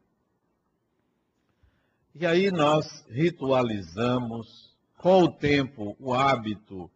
E 2.15 2.25
aí 2.25 2.51
nós 2.51 3.03
ritualizamos, 3.09 4.77
com 4.97 5.23
o 5.23 5.31
tempo, 5.31 5.95
o 5.99 6.13
hábito 6.13 6.89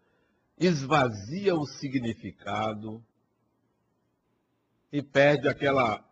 esvazia 0.58 1.56
o 1.56 1.65
significado 1.65 3.03
e 4.91 5.01
perde 5.01 5.47
aquela 5.47 6.03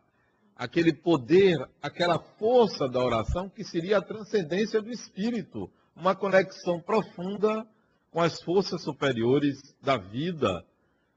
aquele 0.56 0.94
poder, 0.94 1.58
aquela 1.82 2.18
força 2.18 2.88
da 2.88 3.04
oração 3.04 3.50
que 3.50 3.64
seria 3.64 3.98
a 3.98 4.02
transcendência 4.02 4.82
do 4.82 4.90
espírito, 4.90 5.70
uma 5.94 6.16
conexão 6.16 6.80
profunda 6.80 7.68
com 8.16 8.22
as 8.22 8.42
forças 8.42 8.82
superiores 8.82 9.76
da 9.82 9.98
vida, 9.98 10.66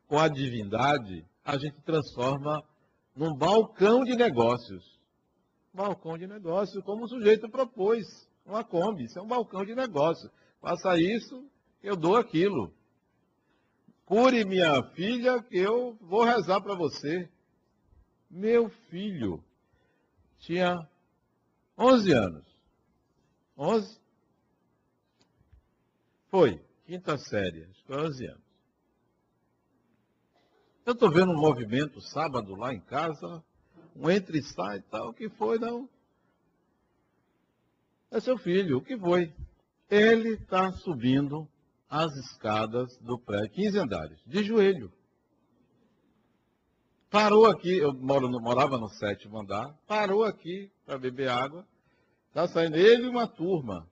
com 0.08 0.18
a 0.18 0.26
divindade, 0.26 1.24
a 1.44 1.56
gente 1.56 1.80
transforma 1.82 2.60
num 3.14 3.36
balcão 3.36 4.02
de 4.02 4.16
negócios. 4.16 4.98
Balcão 5.72 6.18
de 6.18 6.26
negócios, 6.26 6.82
como 6.82 7.04
o 7.04 7.08
sujeito 7.08 7.48
propôs, 7.48 8.28
uma 8.44 8.64
Kombi, 8.64 9.04
isso 9.04 9.16
é 9.16 9.22
um 9.22 9.28
balcão 9.28 9.64
de 9.64 9.76
negócios. 9.76 10.28
Faça 10.60 10.98
isso, 10.98 11.48
eu 11.84 11.94
dou 11.94 12.16
aquilo. 12.16 12.74
Cure 14.04 14.44
minha 14.44 14.82
filha, 14.96 15.40
que 15.40 15.56
eu 15.56 15.96
vou 16.00 16.24
rezar 16.24 16.60
para 16.60 16.74
você. 16.74 17.30
Meu 18.28 18.70
filho 18.90 19.40
tinha 20.40 20.76
11 21.78 22.10
anos. 22.10 22.44
11? 23.56 24.00
Foi, 26.28 26.60
quinta 26.88 27.18
série, 27.18 27.66
que 27.86 27.92
11 27.92 28.26
anos. 28.28 28.48
Eu 30.86 30.94
estou 30.94 31.10
vendo 31.10 31.32
um 31.32 31.38
movimento 31.38 32.00
sábado 32.00 32.54
lá 32.54 32.72
em 32.72 32.80
casa, 32.80 33.44
um 33.94 34.08
entra 34.08 34.34
e 34.38 34.42
sai 34.42 34.78
e 34.78 34.82
tal, 34.84 35.10
o 35.10 35.12
que 35.12 35.28
foi, 35.28 35.58
não? 35.58 35.86
É 38.10 38.18
seu 38.20 38.38
filho, 38.38 38.78
o 38.78 38.80
que 38.80 38.96
foi? 38.96 39.30
Ele 39.90 40.30
está 40.30 40.72
subindo 40.72 41.46
as 41.90 42.10
escadas 42.16 42.96
do 43.02 43.18
prédio, 43.18 43.50
15 43.50 43.78
andares, 43.78 44.18
de 44.26 44.42
joelho. 44.42 44.90
Parou 47.10 47.44
aqui, 47.44 47.76
eu 47.76 47.92
moro 47.92 48.30
morava 48.40 48.78
no 48.78 48.88
sétimo 48.88 49.38
andar, 49.38 49.74
parou 49.86 50.24
aqui 50.24 50.72
para 50.86 50.98
beber 50.98 51.28
água. 51.28 51.66
Está 52.28 52.48
saindo 52.48 52.76
ele 52.76 53.04
e 53.04 53.08
uma 53.08 53.26
turma. 53.26 53.86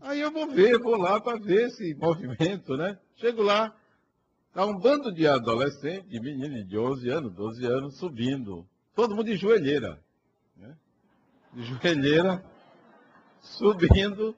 Aí 0.00 0.20
eu 0.20 0.30
vou 0.30 0.48
ver, 0.48 0.78
vou 0.78 0.96
lá 0.96 1.20
para 1.20 1.38
ver 1.38 1.68
esse 1.68 1.94
movimento, 1.94 2.76
né? 2.76 2.98
Chego 3.16 3.42
lá, 3.42 3.74
está 4.48 4.64
um 4.64 4.78
bando 4.78 5.12
de 5.12 5.26
adolescentes, 5.26 6.08
de 6.08 6.20
meninos 6.20 6.68
de 6.68 6.78
11 6.78 7.10
anos, 7.10 7.34
12 7.34 7.66
anos, 7.66 7.98
subindo. 7.98 8.66
Todo 8.94 9.14
mundo 9.14 9.26
de 9.26 9.36
joelheira. 9.36 10.00
Né? 10.56 10.76
De 11.52 11.62
joelheira, 11.62 12.44
subindo, 13.40 14.36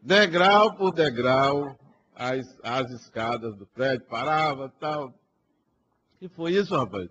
degrau 0.00 0.74
por 0.76 0.92
degrau, 0.92 1.78
as, 2.14 2.46
as 2.62 2.90
escadas 2.92 3.54
do 3.56 3.66
prédio, 3.66 4.06
parava 4.06 4.72
tal. 4.80 5.12
E 6.20 6.28
foi 6.28 6.52
isso, 6.52 6.74
rapaz. 6.74 7.10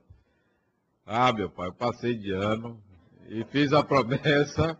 Ah, 1.05 1.31
meu 1.31 1.51
pai, 1.51 1.67
eu 1.67 1.73
passei 1.73 2.15
de 2.15 2.31
ano 2.31 2.81
e 3.27 3.43
fiz 3.45 3.71
a 3.73 3.83
promessa 3.83 4.79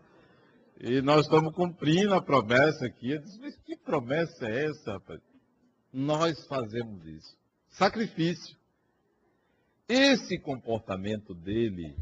e 0.78 1.00
nós 1.00 1.22
estamos 1.22 1.54
cumprindo 1.54 2.14
a 2.14 2.20
promessa 2.20 2.86
aqui. 2.86 3.12
Eu 3.12 3.22
disse, 3.22 3.40
mas 3.40 3.56
que 3.56 3.76
promessa 3.76 4.46
é 4.46 4.66
essa, 4.66 4.92
rapaz? 4.92 5.20
Nós 5.92 6.46
fazemos 6.46 7.04
isso. 7.06 7.36
Sacrifício. 7.70 8.56
Esse 9.88 10.38
comportamento 10.38 11.32
dele, 11.32 11.96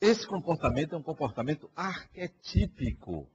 esse 0.00 0.26
comportamento 0.26 0.94
é 0.94 0.98
um 0.98 1.02
comportamento 1.02 1.70
arquetípico. 1.74 3.28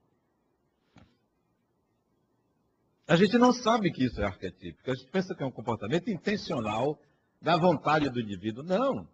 A 3.05 3.15
gente 3.17 3.37
não 3.37 3.51
sabe 3.51 3.91
que 3.91 4.05
isso 4.05 4.21
é 4.21 4.25
arquetípico. 4.25 4.89
A 4.89 4.95
gente 4.95 5.09
pensa 5.09 5.35
que 5.35 5.43
é 5.43 5.45
um 5.45 5.51
comportamento 5.51 6.09
intencional 6.09 6.97
da 7.41 7.57
vontade 7.57 8.09
do 8.09 8.21
indivíduo. 8.21 8.63
Não. 8.63 9.07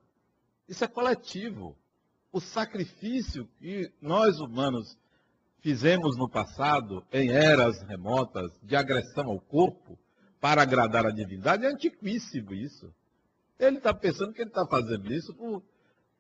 Isso 0.68 0.84
é 0.84 0.88
coletivo. 0.88 1.76
O 2.32 2.40
sacrifício 2.40 3.48
que 3.58 3.92
nós 4.02 4.40
humanos 4.40 4.98
fizemos 5.62 6.18
no 6.18 6.30
passado, 6.30 7.06
em 7.12 7.32
eras 7.32 7.82
remotas, 7.84 8.52
de 8.62 8.76
agressão 8.76 9.28
ao 9.28 9.40
corpo, 9.40 9.98
para 10.40 10.62
agradar 10.62 11.06
a 11.06 11.12
divindade, 11.12 11.66
é 11.66 11.70
antiquíssimo 11.70 12.54
isso. 12.54 12.94
Ele 13.58 13.78
está 13.78 13.94
pensando 13.94 14.32
que 14.32 14.42
ele 14.42 14.50
está 14.50 14.66
fazendo 14.66 15.12
isso 15.12 15.34
por, 15.34 15.62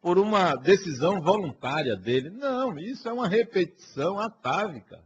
por 0.02 0.18
uma 0.18 0.56
decisão 0.56 1.22
voluntária 1.22 1.96
dele. 1.96 2.30
Não, 2.30 2.78
isso 2.78 3.08
é 3.08 3.14
uma 3.14 3.28
repetição 3.28 4.20
atávica. 4.20 5.02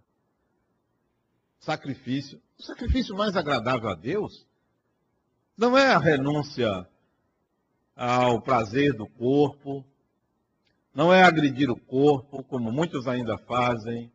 Sacrifício 1.59 2.41
o 2.63 2.65
sacrifício 2.65 3.13
mais 3.13 3.35
agradável 3.35 3.89
a 3.89 3.93
Deus 3.93 4.47
não 5.57 5.77
é 5.77 5.87
a 5.87 5.97
renúncia 5.97 6.87
ao 7.93 8.41
prazer 8.41 8.93
do 8.93 9.05
corpo, 9.05 9.85
não 10.93 11.11
é 11.11 11.23
agredir 11.23 11.69
o 11.69 11.79
corpo, 11.79 12.43
como 12.43 12.71
muitos 12.71 13.07
ainda 13.07 13.37
fazem. 13.37 14.11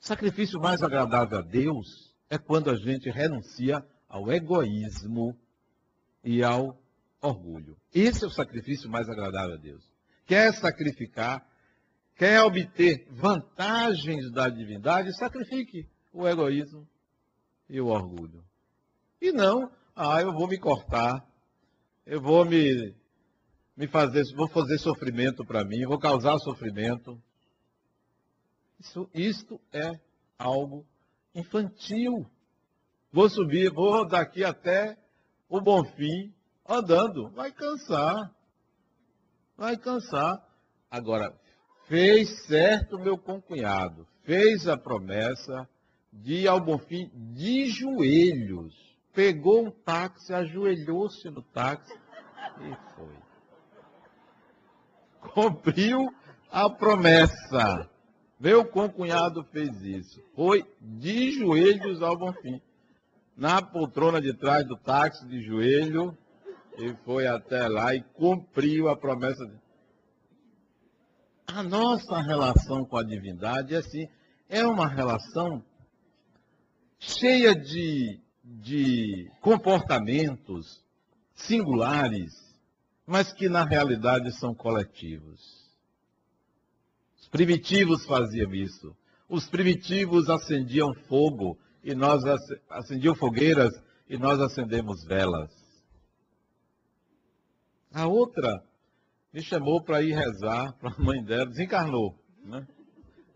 O 0.00 0.06
sacrifício 0.06 0.58
mais 0.60 0.82
agradável 0.82 1.38
a 1.38 1.42
Deus 1.42 2.12
é 2.28 2.36
quando 2.36 2.70
a 2.70 2.76
gente 2.76 3.08
renuncia 3.10 3.84
ao 4.08 4.30
egoísmo 4.32 5.38
e 6.24 6.42
ao 6.42 6.76
orgulho. 7.20 7.76
Esse 7.94 8.24
é 8.24 8.26
o 8.26 8.30
sacrifício 8.30 8.90
mais 8.90 9.08
agradável 9.08 9.54
a 9.54 9.58
Deus. 9.58 9.84
Quer 10.26 10.52
sacrificar, 10.54 11.46
quer 12.16 12.42
obter 12.42 13.06
vantagens 13.10 14.30
da 14.32 14.48
divindade, 14.48 15.16
sacrifique 15.16 15.88
o 16.12 16.26
egoísmo 16.26 16.88
e 17.68 17.80
o 17.80 17.86
orgulho. 17.86 18.44
E 19.20 19.32
não, 19.32 19.70
ah, 19.94 20.20
eu 20.20 20.32
vou 20.32 20.48
me 20.48 20.58
cortar, 20.58 21.24
eu 22.06 22.20
vou 22.20 22.44
me, 22.44 22.94
me 23.80 23.86
fazer, 23.86 24.22
vou 24.34 24.46
fazer 24.46 24.76
sofrimento 24.76 25.42
para 25.42 25.64
mim, 25.64 25.86
vou 25.86 25.98
causar 25.98 26.38
sofrimento. 26.40 27.18
Isso, 28.78 29.08
isto 29.14 29.58
é 29.72 29.98
algo 30.38 30.86
infantil. 31.34 32.30
Vou 33.10 33.30
subir, 33.30 33.72
vou 33.72 34.06
daqui 34.06 34.44
até 34.44 34.98
o 35.48 35.62
Bonfim 35.62 36.30
andando. 36.68 37.30
Vai 37.30 37.50
cansar. 37.52 38.30
Vai 39.56 39.78
cansar. 39.78 40.46
Agora, 40.90 41.34
fez 41.88 42.44
certo 42.44 42.98
meu 42.98 43.16
concunhado. 43.16 44.06
Fez 44.24 44.68
a 44.68 44.76
promessa 44.76 45.66
de 46.12 46.42
ir 46.42 46.48
ao 46.48 46.60
Bonfim 46.60 47.10
de 47.32 47.70
joelhos. 47.70 48.74
Pegou 49.14 49.64
um 49.64 49.70
táxi, 49.70 50.34
ajoelhou-se 50.34 51.30
no 51.30 51.42
táxi 51.42 51.94
e 51.94 52.94
foi. 52.94 53.29
Cumpriu 55.32 56.12
a 56.50 56.68
promessa. 56.68 57.88
Meu 58.38 58.64
concunhado 58.64 59.44
fez 59.52 59.82
isso. 59.82 60.22
Foi 60.34 60.64
de 60.80 61.32
joelhos 61.32 62.02
ao 62.02 62.16
Bonfim 62.16 62.60
na 63.36 63.62
poltrona 63.62 64.20
de 64.20 64.34
trás 64.34 64.66
do 64.66 64.76
táxi 64.76 65.26
de 65.26 65.40
joelho 65.40 66.16
e 66.76 66.94
foi 67.04 67.26
até 67.26 67.68
lá 67.68 67.94
e 67.94 68.02
cumpriu 68.02 68.88
a 68.88 68.96
promessa. 68.96 69.46
De... 69.46 69.54
A 71.46 71.62
nossa 71.62 72.20
relação 72.20 72.84
com 72.84 72.96
a 72.96 73.02
divindade 73.02 73.74
é 73.74 73.78
assim, 73.78 74.08
é 74.48 74.66
uma 74.66 74.86
relação 74.86 75.64
cheia 76.98 77.54
de, 77.54 78.20
de 78.44 79.30
comportamentos 79.40 80.84
singulares, 81.34 82.49
mas 83.10 83.32
que 83.32 83.48
na 83.48 83.64
realidade 83.64 84.30
são 84.30 84.54
coletivos. 84.54 85.68
Os 87.20 87.26
primitivos 87.26 88.06
faziam 88.06 88.54
isso. 88.54 88.96
Os 89.28 89.48
primitivos 89.48 90.30
acendiam 90.30 90.94
fogo 91.08 91.58
e 91.82 91.92
nós 91.92 92.22
acendiam 92.70 93.16
fogueiras 93.16 93.74
e 94.08 94.16
nós 94.16 94.38
acendemos 94.38 95.04
velas. 95.04 95.50
A 97.92 98.06
outra 98.06 98.62
me 99.32 99.42
chamou 99.42 99.82
para 99.82 100.02
ir 100.02 100.12
rezar 100.12 100.72
para 100.74 100.90
a 100.90 100.98
mãe 101.02 101.20
dela, 101.24 101.46
desencarnou. 101.46 102.16
Né? 102.44 102.64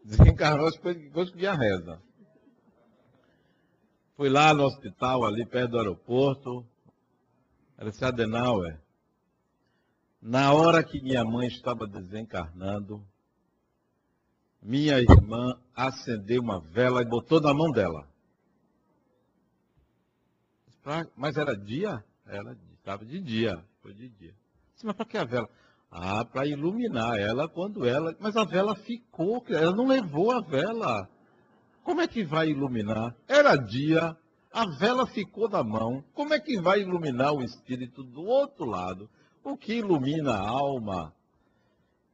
Desencarnou 0.04 0.70
depois 0.70 1.30
que 1.30 1.46
a 1.48 1.54
reza. 1.54 2.00
Fui 4.16 4.28
lá 4.28 4.54
no 4.54 4.62
hospital, 4.66 5.24
ali 5.24 5.44
perto 5.44 5.72
do 5.72 5.78
aeroporto. 5.78 6.64
Era 7.76 7.88
esse 7.88 8.04
Adenauer. 8.04 8.83
Na 10.26 10.54
hora 10.54 10.82
que 10.82 11.02
minha 11.02 11.22
mãe 11.22 11.48
estava 11.48 11.86
desencarnando, 11.86 13.06
minha 14.62 14.98
irmã 14.98 15.60
acendeu 15.76 16.40
uma 16.40 16.60
vela 16.60 17.02
e 17.02 17.04
botou 17.04 17.42
na 17.42 17.52
mão 17.52 17.70
dela. 17.70 18.08
Mas 21.14 21.36
era 21.36 21.54
dia? 21.54 22.02
Ela 22.26 22.56
estava 22.78 23.04
de 23.04 23.20
dia. 23.20 23.62
Foi 23.82 23.92
de 23.92 24.08
dia. 24.08 24.34
Mas 24.82 24.96
para 24.96 25.04
que 25.04 25.18
a 25.18 25.24
vela? 25.24 25.46
Ah, 25.90 26.24
para 26.24 26.46
iluminar 26.46 27.18
ela 27.18 27.46
quando 27.46 27.84
ela. 27.84 28.16
Mas 28.18 28.34
a 28.34 28.44
vela 28.44 28.74
ficou, 28.76 29.44
ela 29.50 29.76
não 29.76 29.86
levou 29.86 30.32
a 30.32 30.40
vela. 30.40 31.06
Como 31.82 32.00
é 32.00 32.08
que 32.08 32.24
vai 32.24 32.48
iluminar? 32.48 33.14
Era 33.28 33.56
dia, 33.56 34.16
a 34.50 34.66
vela 34.78 35.06
ficou 35.06 35.50
na 35.50 35.62
mão. 35.62 36.02
Como 36.14 36.32
é 36.32 36.40
que 36.40 36.58
vai 36.58 36.80
iluminar 36.80 37.34
o 37.34 37.42
espírito 37.42 38.02
do 38.02 38.22
outro 38.22 38.64
lado? 38.64 39.10
O 39.44 39.58
que 39.58 39.74
ilumina 39.74 40.32
a 40.32 40.48
alma 40.48 41.14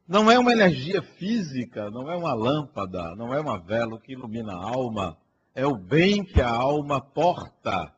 não 0.05 0.29
é 0.29 0.37
uma 0.37 0.51
energia 0.51 1.01
física, 1.01 1.89
não 1.89 2.11
é 2.11 2.15
uma 2.17 2.33
lâmpada, 2.33 3.15
não 3.15 3.33
é 3.33 3.39
uma 3.39 3.57
vela 3.57 3.97
que 3.97 4.11
ilumina 4.11 4.53
a 4.53 4.61
alma. 4.61 5.17
É 5.55 5.65
o 5.65 5.73
bem 5.73 6.25
que 6.25 6.41
a 6.41 6.49
alma 6.49 6.99
porta. 6.99 7.95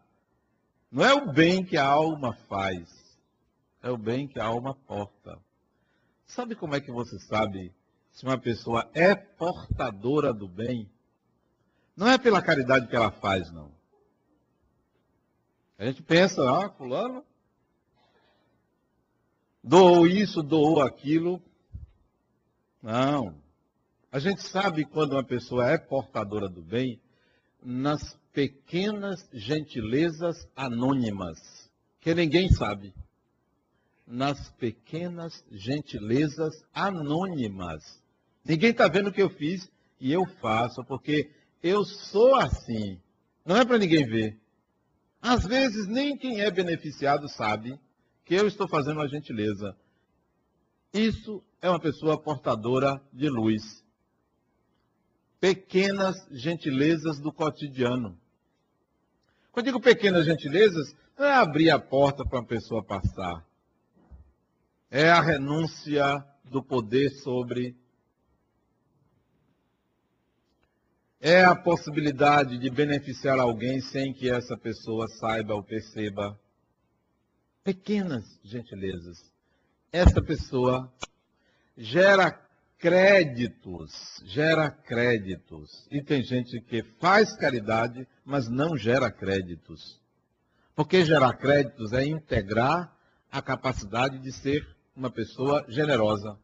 Não 0.91 1.04
é 1.04 1.12
o 1.12 1.34
bem 1.34 1.65
que 1.65 1.76
a 1.76 1.88
alma 1.88 2.34
faz, 2.48 2.88
é 3.82 3.89
o 3.89 3.98
bem 3.98 4.28
que 4.28 4.39
a 4.39 4.46
alma 4.46 4.76
porta. 4.76 5.39
Sabe 6.28 6.54
como 6.54 6.76
é 6.76 6.80
que 6.80 6.91
você 6.91 7.17
sabe 7.17 7.74
se 8.12 8.24
uma 8.24 8.38
pessoa 8.38 8.88
é 8.93 9.15
portadora 9.15 10.32
do 10.32 10.48
bem? 10.48 10.88
Não 11.98 12.08
é 12.08 12.19
pela 12.19 12.43
caridade 12.43 12.86
que 12.86 12.96
ela 12.96 13.10
faz, 13.10 13.52
não. 13.52 13.72
A 15.80 15.86
gente 15.86 16.04
pensa, 16.04 16.48
ah, 16.48 16.69
fulano 16.69 17.26
doou 19.63 20.06
isso, 20.06 20.43
doou 20.43 20.82
aquilo. 20.82 21.41
Não. 22.82 23.41
A 24.12 24.19
gente 24.19 24.41
sabe 24.43 24.84
quando 24.86 25.13
uma 25.13 25.23
pessoa 25.23 25.69
é 25.69 25.78
portadora 25.78 26.49
do 26.49 26.62
bem 26.62 26.99
nas 27.63 28.15
pequenas 28.34 29.28
gentilezas 29.32 30.47
anônimas, 30.56 31.39
que 32.02 32.13
ninguém 32.13 32.49
sabe. 32.49 32.93
Nas 34.06 34.49
pequenas 34.52 35.43
gentilezas 35.49 36.65
anônimas. 36.73 38.04
Ninguém 38.43 38.71
está 38.71 38.88
vendo 38.89 39.08
o 39.08 39.13
que 39.13 39.21
eu 39.21 39.30
fiz 39.30 39.71
e 39.99 40.12
eu 40.12 40.26
faço, 40.41 40.84
porque 40.84 41.32
eu 41.62 41.86
sou 41.86 42.36
assim. 42.36 42.99
Não 43.45 43.56
é 43.56 43.63
para 43.63 43.78
ninguém 43.78 44.06
ver. 44.06 44.38
Às 45.21 45.45
vezes, 45.45 45.88
nem 45.88 46.17
quem 46.17 46.41
é 46.41 46.52
beneficiado 46.52 47.30
sabe 47.30 47.80
que 48.26 48.36
eu 48.36 48.48
estou 48.48 48.68
fazendo 48.68 48.98
uma 48.98 49.08
gentileza. 49.08 49.76
Isso 50.94 51.44
é 51.62 51.70
uma 51.70 51.80
pessoa 51.80 52.18
portadora 52.18 53.02
de 53.12 53.30
luz 53.30 53.84
pequenas 55.44 56.16
gentilezas 56.32 57.20
do 57.20 57.30
cotidiano. 57.30 58.18
Quando 59.52 59.66
digo 59.66 59.82
pequenas 59.82 60.26
gentilezas, 60.26 60.96
não 61.20 61.26
é 61.26 61.34
abrir 61.34 61.70
a 61.70 61.78
porta 61.78 62.24
para 62.24 62.40
uma 62.40 62.48
pessoa 62.48 62.82
passar. 62.82 63.46
É 64.90 65.12
a 65.12 65.20
renúncia 65.20 66.26
do 66.46 66.64
poder 66.64 67.10
sobre. 67.10 67.76
É 71.20 71.44
a 71.44 71.54
possibilidade 71.54 72.58
de 72.58 72.70
beneficiar 72.70 73.38
alguém 73.38 73.82
sem 73.82 74.14
que 74.14 74.30
essa 74.30 74.58
pessoa 74.58 75.10
saiba 75.10 75.54
ou 75.54 75.62
perceba. 75.62 76.40
Pequenas 77.63 78.39
gentilezas. 78.43 79.32
Essa 79.91 80.21
pessoa 80.21 80.91
gera 81.78 82.32
créditos, 82.78 84.21
gera 84.26 84.69
créditos. 84.69 85.88
E 85.89 86.02
tem 86.02 86.21
gente 86.21 86.60
que 86.60 86.84
faz 86.99 87.34
caridade, 87.36 88.06
mas 88.26 88.49
não 88.49 88.76
gera 88.76 89.10
créditos. 89.10 90.02
Porque 90.76 91.06
gerar 91.06 91.34
créditos 91.38 91.93
é 91.93 92.04
integrar 92.06 92.93
a 93.32 93.41
capacidade 93.41 94.19
de 94.19 94.32
ser 94.32 94.67
uma 94.95 95.10
pessoa 95.10 95.65
generosa. 95.69 96.38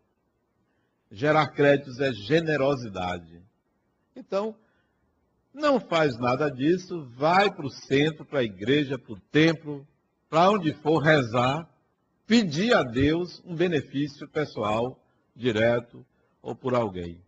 Gerar 1.12 1.48
créditos 1.48 2.00
é 2.00 2.14
generosidade. 2.14 3.42
Então, 4.16 4.56
não 5.54 5.80
faz 5.80 6.18
nada 6.18 6.50
disso, 6.50 7.06
vai 7.16 7.54
para 7.54 7.66
o 7.66 7.70
centro, 7.70 8.24
para 8.24 8.40
a 8.40 8.44
igreja, 8.44 8.98
para 8.98 9.14
o 9.14 9.20
templo, 9.32 9.88
para 10.30 10.50
onde 10.52 10.74
for 10.76 11.00
rezar, 11.00 11.68
pedir 12.28 12.74
a 12.74 12.84
Deus 12.84 13.42
um 13.44 13.56
benefício 13.56 14.28
pessoal, 14.30 15.04
direto, 15.36 16.06
ou 16.42 16.56
por 16.56 16.76
alguém. 16.76 17.22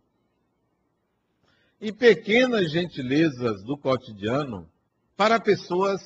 E 1.80 1.92
pequenas 1.92 2.70
gentilezas 2.70 3.62
do 3.64 3.76
cotidiano 3.76 4.70
para 5.16 5.40
pessoas 5.40 6.00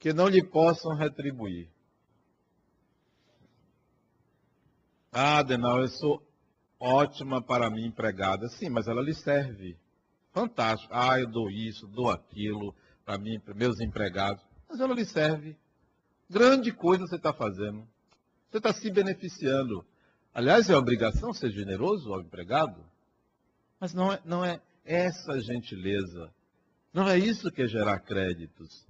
que 0.00 0.12
não 0.12 0.28
lhe 0.28 0.42
possam 0.42 0.94
retribuir. 0.96 1.70
Ah, 5.12 5.42
Denal, 5.42 5.80
eu 5.80 5.88
sou 5.88 6.22
ótima 6.78 7.40
para 7.40 7.70
minha 7.70 7.86
empregada. 7.86 8.48
Sim, 8.48 8.68
mas 8.68 8.86
ela 8.86 9.00
lhe 9.00 9.14
serve. 9.14 9.78
Fantástico. 10.32 10.92
Ah, 10.92 11.18
eu 11.18 11.26
dou 11.26 11.48
isso, 11.50 11.86
dou 11.86 12.10
aquilo 12.10 12.74
para 13.04 13.16
mim, 13.16 13.40
para 13.40 13.54
meus 13.54 13.80
empregados. 13.80 14.45
Mas 14.68 14.80
ela 14.80 14.94
lhe 14.94 15.04
serve. 15.04 15.56
Grande 16.28 16.72
coisa 16.72 17.06
você 17.06 17.16
está 17.16 17.32
fazendo. 17.32 17.86
Você 18.50 18.58
está 18.58 18.72
se 18.72 18.90
beneficiando. 18.90 19.84
Aliás, 20.34 20.68
é 20.68 20.76
obrigação 20.76 21.32
ser 21.32 21.50
generoso 21.50 22.12
ao 22.12 22.20
empregado, 22.20 22.84
mas 23.80 23.94
não 23.94 24.12
é, 24.12 24.20
não 24.24 24.44
é 24.44 24.60
essa 24.84 25.40
gentileza. 25.40 26.30
Não 26.92 27.08
é 27.08 27.18
isso 27.18 27.50
que 27.50 27.62
é 27.62 27.68
gerar 27.68 27.98
créditos. 28.00 28.86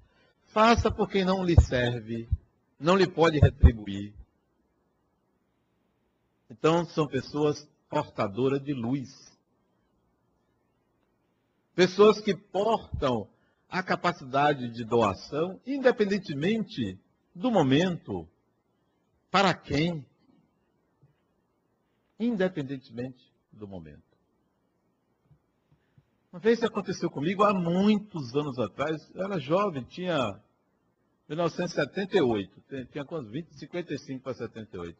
Faça 0.49 0.91
por 0.91 1.09
quem 1.09 1.25
não 1.25 1.45
lhe 1.45 1.61
serve, 1.61 2.29
não 2.79 2.97
lhe 2.97 3.07
pode 3.07 3.39
retribuir. 3.39 4.15
Então, 6.49 6.85
são 6.87 7.07
pessoas 7.07 7.69
portadoras 7.89 8.63
de 8.63 8.73
luz. 8.73 9.11
Pessoas 11.75 12.21
que 12.21 12.35
portam 12.35 13.29
a 13.69 13.83
capacidade 13.83 14.69
de 14.71 14.85
doação, 14.85 15.61
independentemente 15.67 16.99
do 17.35 17.51
momento, 17.51 18.29
para 19.31 19.53
quem, 19.53 20.07
independentemente 22.19 23.33
do 23.53 23.67
momento. 23.67 24.03
Uma 26.33 26.41
vez 26.41 26.59
isso 26.59 26.67
aconteceu 26.67 27.11
comigo 27.11 27.43
há 27.45 27.53
muitos 27.53 28.35
anos 28.35 28.59
atrás, 28.59 29.11
eu 29.15 29.25
era 29.25 29.39
jovem, 29.39 29.83
tinha 29.85 30.41
1978, 31.29 32.63
tinha 32.93 33.05
quantos? 33.05 33.31
20, 33.31 33.59
55 33.59 34.23
para 34.23 34.35
78. 34.35 34.97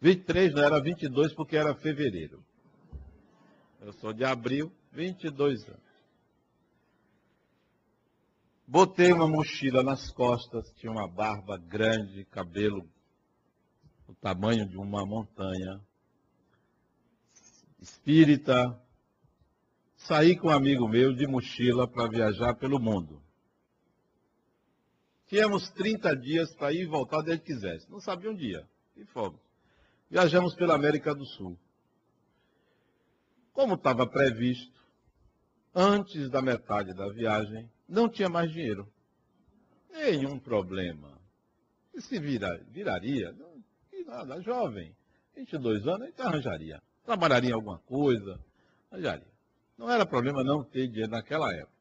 23, 0.00 0.54
não 0.54 0.62
era 0.62 0.80
22 0.80 1.34
porque 1.34 1.56
era 1.56 1.74
fevereiro. 1.74 2.42
Eu 3.80 3.92
sou 3.94 4.12
de 4.12 4.24
abril, 4.24 4.72
22 4.92 5.68
anos. 5.68 5.85
Botei 8.66 9.12
uma 9.12 9.28
mochila 9.28 9.82
nas 9.82 10.10
costas, 10.10 10.72
tinha 10.72 10.90
uma 10.90 11.06
barba 11.06 11.56
grande, 11.56 12.24
cabelo 12.24 12.88
o 14.08 14.14
tamanho 14.14 14.66
de 14.66 14.76
uma 14.76 15.04
montanha. 15.04 15.80
Espírita. 17.80 18.80
Saí 19.96 20.36
com 20.36 20.48
um 20.48 20.52
amigo 20.52 20.86
meu 20.86 21.12
de 21.12 21.26
mochila 21.26 21.88
para 21.88 22.08
viajar 22.08 22.54
pelo 22.54 22.78
mundo. 22.78 23.22
Tínhamos 25.26 25.68
30 25.70 26.16
dias 26.16 26.54
para 26.54 26.72
ir 26.72 26.82
e 26.82 26.86
voltar 26.86 27.18
onde 27.18 27.30
ele 27.30 27.40
quisesse. 27.40 27.90
Não 27.90 28.00
sabia 28.00 28.30
um 28.30 28.34
dia. 28.34 28.68
E 28.96 29.04
fomos. 29.06 29.40
Viajamos 30.08 30.54
pela 30.54 30.74
América 30.74 31.14
do 31.14 31.24
Sul. 31.24 31.58
Como 33.52 33.74
estava 33.74 34.06
previsto, 34.06 34.78
antes 35.74 36.30
da 36.30 36.40
metade 36.40 36.94
da 36.94 37.08
viagem, 37.08 37.68
não 37.88 38.08
tinha 38.08 38.28
mais 38.28 38.50
dinheiro. 38.50 38.90
Nenhum 39.90 40.38
problema. 40.38 41.18
E 41.94 42.00
se 42.00 42.18
vira, 42.18 42.62
viraria? 42.70 43.32
Não, 43.32 43.62
que 43.90 44.04
nada, 44.04 44.40
jovem. 44.42 44.94
22 45.34 45.86
anos, 45.86 46.06
gente 46.06 46.20
arranjaria. 46.20 46.82
Trabalharia 47.04 47.50
em 47.50 47.54
alguma 47.54 47.78
coisa, 47.78 48.38
arranjaria. 48.90 49.32
Não 49.78 49.90
era 49.90 50.06
problema 50.06 50.42
não 50.42 50.64
ter 50.64 50.88
dinheiro 50.88 51.10
naquela 51.10 51.52
época. 51.54 51.76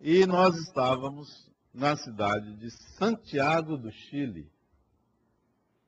E 0.00 0.26
nós 0.26 0.54
estávamos 0.56 1.50
na 1.72 1.96
cidade 1.96 2.54
de 2.56 2.70
Santiago 2.96 3.76
do 3.76 3.90
Chile, 3.90 4.50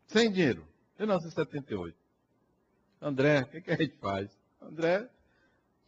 sem 0.07 0.31
dinheiro, 0.31 0.67
em 0.97 1.03
1978. 1.03 1.97
André, 3.01 3.41
o 3.41 3.47
que, 3.47 3.61
que 3.61 3.71
a 3.71 3.77
gente 3.77 3.97
faz? 3.99 4.31
André 4.61 5.09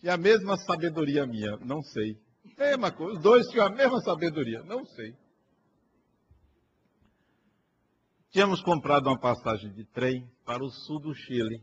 tinha 0.03 0.15
a 0.15 0.19
mesma 0.19 0.57
sabedoria 0.57 1.25
minha, 1.25 1.57
não 1.59 1.81
sei. 1.81 2.19
Mesma 2.59 2.91
coisa, 2.91 3.17
os 3.17 3.23
dois 3.23 3.47
tinham 3.47 3.67
a 3.67 3.71
mesma 3.71 4.01
sabedoria, 4.01 4.61
não 4.65 4.85
sei. 4.85 5.15
Tínhamos 8.33 8.61
comprado 8.61 9.07
uma 9.07 9.19
passagem 9.19 9.73
de 9.73 9.85
trem 9.85 10.29
para 10.45 10.65
o 10.65 10.71
sul 10.71 10.99
do 10.99 11.15
Chile. 11.15 11.63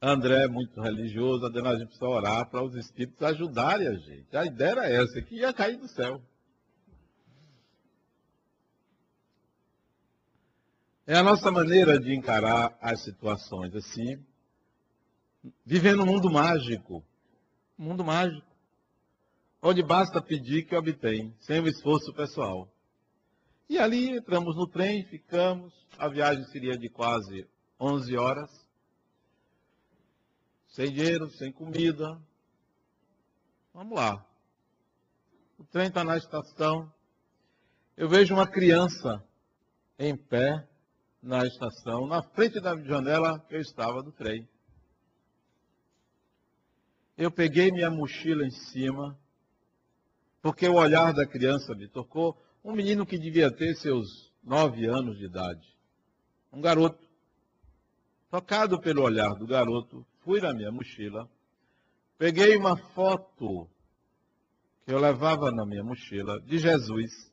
André, 0.00 0.48
muito 0.48 0.80
religioso, 0.80 1.46
a 1.46 1.76
gente 1.76 1.86
precisa 1.86 2.06
orar 2.06 2.50
para 2.50 2.64
os 2.64 2.74
espíritos 2.74 3.22
ajudarem 3.22 3.86
a 3.86 3.94
gente. 3.94 4.36
A 4.36 4.44
ideia 4.44 4.70
era 4.70 4.88
essa, 4.88 5.22
que 5.22 5.36
ia 5.36 5.52
cair 5.52 5.76
do 5.76 5.86
céu. 5.86 6.20
É 11.06 11.14
a 11.16 11.22
nossa 11.22 11.52
maneira 11.52 12.00
de 12.00 12.12
encarar 12.12 12.76
as 12.80 13.04
situações 13.04 13.72
assim, 13.76 14.20
vivendo 15.64 16.02
um 16.02 16.06
mundo 16.06 16.30
mágico. 16.30 17.04
Mundo 17.76 18.04
mágico. 18.04 18.46
Onde 19.62 19.82
basta 19.82 20.20
pedir 20.20 20.64
que 20.64 20.74
obtém, 20.74 21.34
sem 21.40 21.60
o 21.60 21.68
esforço 21.68 22.12
pessoal. 22.12 22.68
E 23.68 23.78
ali 23.78 24.16
entramos 24.16 24.56
no 24.56 24.66
trem, 24.66 25.04
ficamos. 25.04 25.72
A 25.98 26.08
viagem 26.08 26.44
seria 26.46 26.76
de 26.76 26.88
quase 26.88 27.46
11 27.78 28.16
horas 28.16 28.62
sem 30.72 30.90
dinheiro, 30.90 31.30
sem 31.32 31.52
comida. 31.52 32.18
Vamos 33.74 33.94
lá. 33.94 34.24
O 35.58 35.64
trem 35.64 35.88
está 35.88 36.02
na 36.02 36.16
estação. 36.16 36.92
Eu 37.96 38.08
vejo 38.08 38.34
uma 38.34 38.46
criança 38.46 39.22
em 39.98 40.16
pé 40.16 40.66
na 41.22 41.46
estação, 41.46 42.06
na 42.06 42.22
frente 42.22 42.58
da 42.60 42.76
janela 42.82 43.38
que 43.40 43.54
eu 43.54 43.60
estava 43.60 44.02
do 44.02 44.10
trem. 44.12 44.48
Eu 47.22 47.30
peguei 47.30 47.70
minha 47.70 47.88
mochila 47.88 48.44
em 48.44 48.50
cima, 48.50 49.16
porque 50.42 50.66
o 50.66 50.74
olhar 50.74 51.14
da 51.14 51.24
criança 51.24 51.72
me 51.72 51.86
tocou. 51.86 52.36
Um 52.64 52.72
menino 52.72 53.06
que 53.06 53.16
devia 53.16 53.48
ter 53.48 53.76
seus 53.76 54.34
nove 54.42 54.86
anos 54.86 55.16
de 55.18 55.26
idade. 55.26 55.64
Um 56.52 56.60
garoto. 56.60 57.08
Tocado 58.28 58.80
pelo 58.80 59.02
olhar 59.02 59.36
do 59.36 59.46
garoto, 59.46 60.04
fui 60.24 60.40
na 60.40 60.52
minha 60.52 60.72
mochila, 60.72 61.30
peguei 62.18 62.56
uma 62.56 62.76
foto 62.76 63.70
que 64.84 64.92
eu 64.92 64.98
levava 64.98 65.52
na 65.52 65.64
minha 65.64 65.84
mochila 65.84 66.40
de 66.40 66.58
Jesus. 66.58 67.32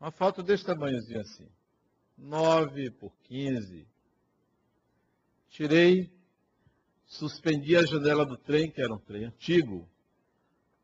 Uma 0.00 0.10
foto 0.10 0.42
desse 0.42 0.64
tamanhozinho 0.64 1.20
assim. 1.20 1.48
9 2.16 2.92
por 2.92 3.12
15. 3.24 3.86
Tirei, 5.50 6.10
suspendi 7.12 7.76
a 7.76 7.84
janela 7.84 8.24
do 8.24 8.38
trem, 8.38 8.70
que 8.70 8.80
era 8.80 8.92
um 8.92 8.98
trem 8.98 9.24
antigo, 9.24 9.86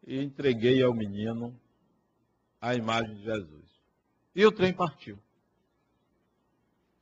e 0.06 0.22
entreguei 0.22 0.82
ao 0.82 0.94
menino 0.94 1.58
a 2.60 2.74
imagem 2.74 3.14
de 3.16 3.22
Jesus. 3.22 3.64
E 4.34 4.44
o 4.44 4.52
trem 4.52 4.72
partiu. 4.72 5.18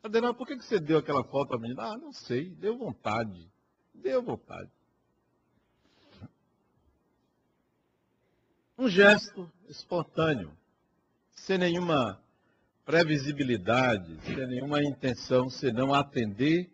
Adenal, 0.02 0.32
por 0.32 0.46
que 0.46 0.54
você 0.54 0.78
deu 0.78 0.98
aquela 0.98 1.24
foto 1.24 1.54
à 1.54 1.58
menina? 1.58 1.82
Ah, 1.82 1.98
não 1.98 2.12
sei, 2.12 2.50
deu 2.50 2.78
vontade. 2.78 3.50
Deu 3.92 4.22
vontade. 4.22 4.70
Um 8.78 8.88
gesto 8.88 9.50
espontâneo, 9.68 10.56
sem 11.32 11.58
nenhuma 11.58 12.22
previsibilidade, 12.84 14.20
sem 14.24 14.46
nenhuma 14.46 14.84
intenção, 14.84 15.50
senão 15.50 15.92
atender 15.92 16.70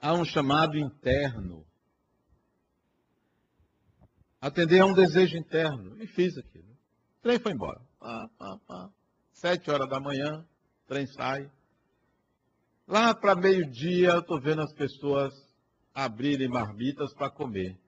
a 0.00 0.12
um 0.12 0.24
chamado 0.24 0.78
interno. 0.78 1.66
Atender 4.40 4.80
a 4.80 4.86
um 4.86 4.94
desejo 4.94 5.36
interno. 5.36 6.00
E 6.02 6.06
fiz 6.06 6.36
aquilo. 6.38 6.70
O 7.18 7.22
trem 7.22 7.38
foi 7.38 7.52
embora. 7.52 7.80
Pá, 7.98 8.28
pá, 8.38 8.58
pá. 8.66 8.90
Sete 9.32 9.70
horas 9.70 9.88
da 9.88 10.00
manhã, 10.00 10.44
o 10.84 10.88
trem 10.88 11.06
sai. 11.06 11.50
Lá 12.86 13.14
para 13.14 13.34
meio-dia, 13.34 14.10
eu 14.10 14.20
estou 14.20 14.40
vendo 14.40 14.62
as 14.62 14.72
pessoas 14.72 15.32
abrirem 15.94 16.48
marmitas 16.48 17.12
para 17.14 17.30
comer. 17.30 17.78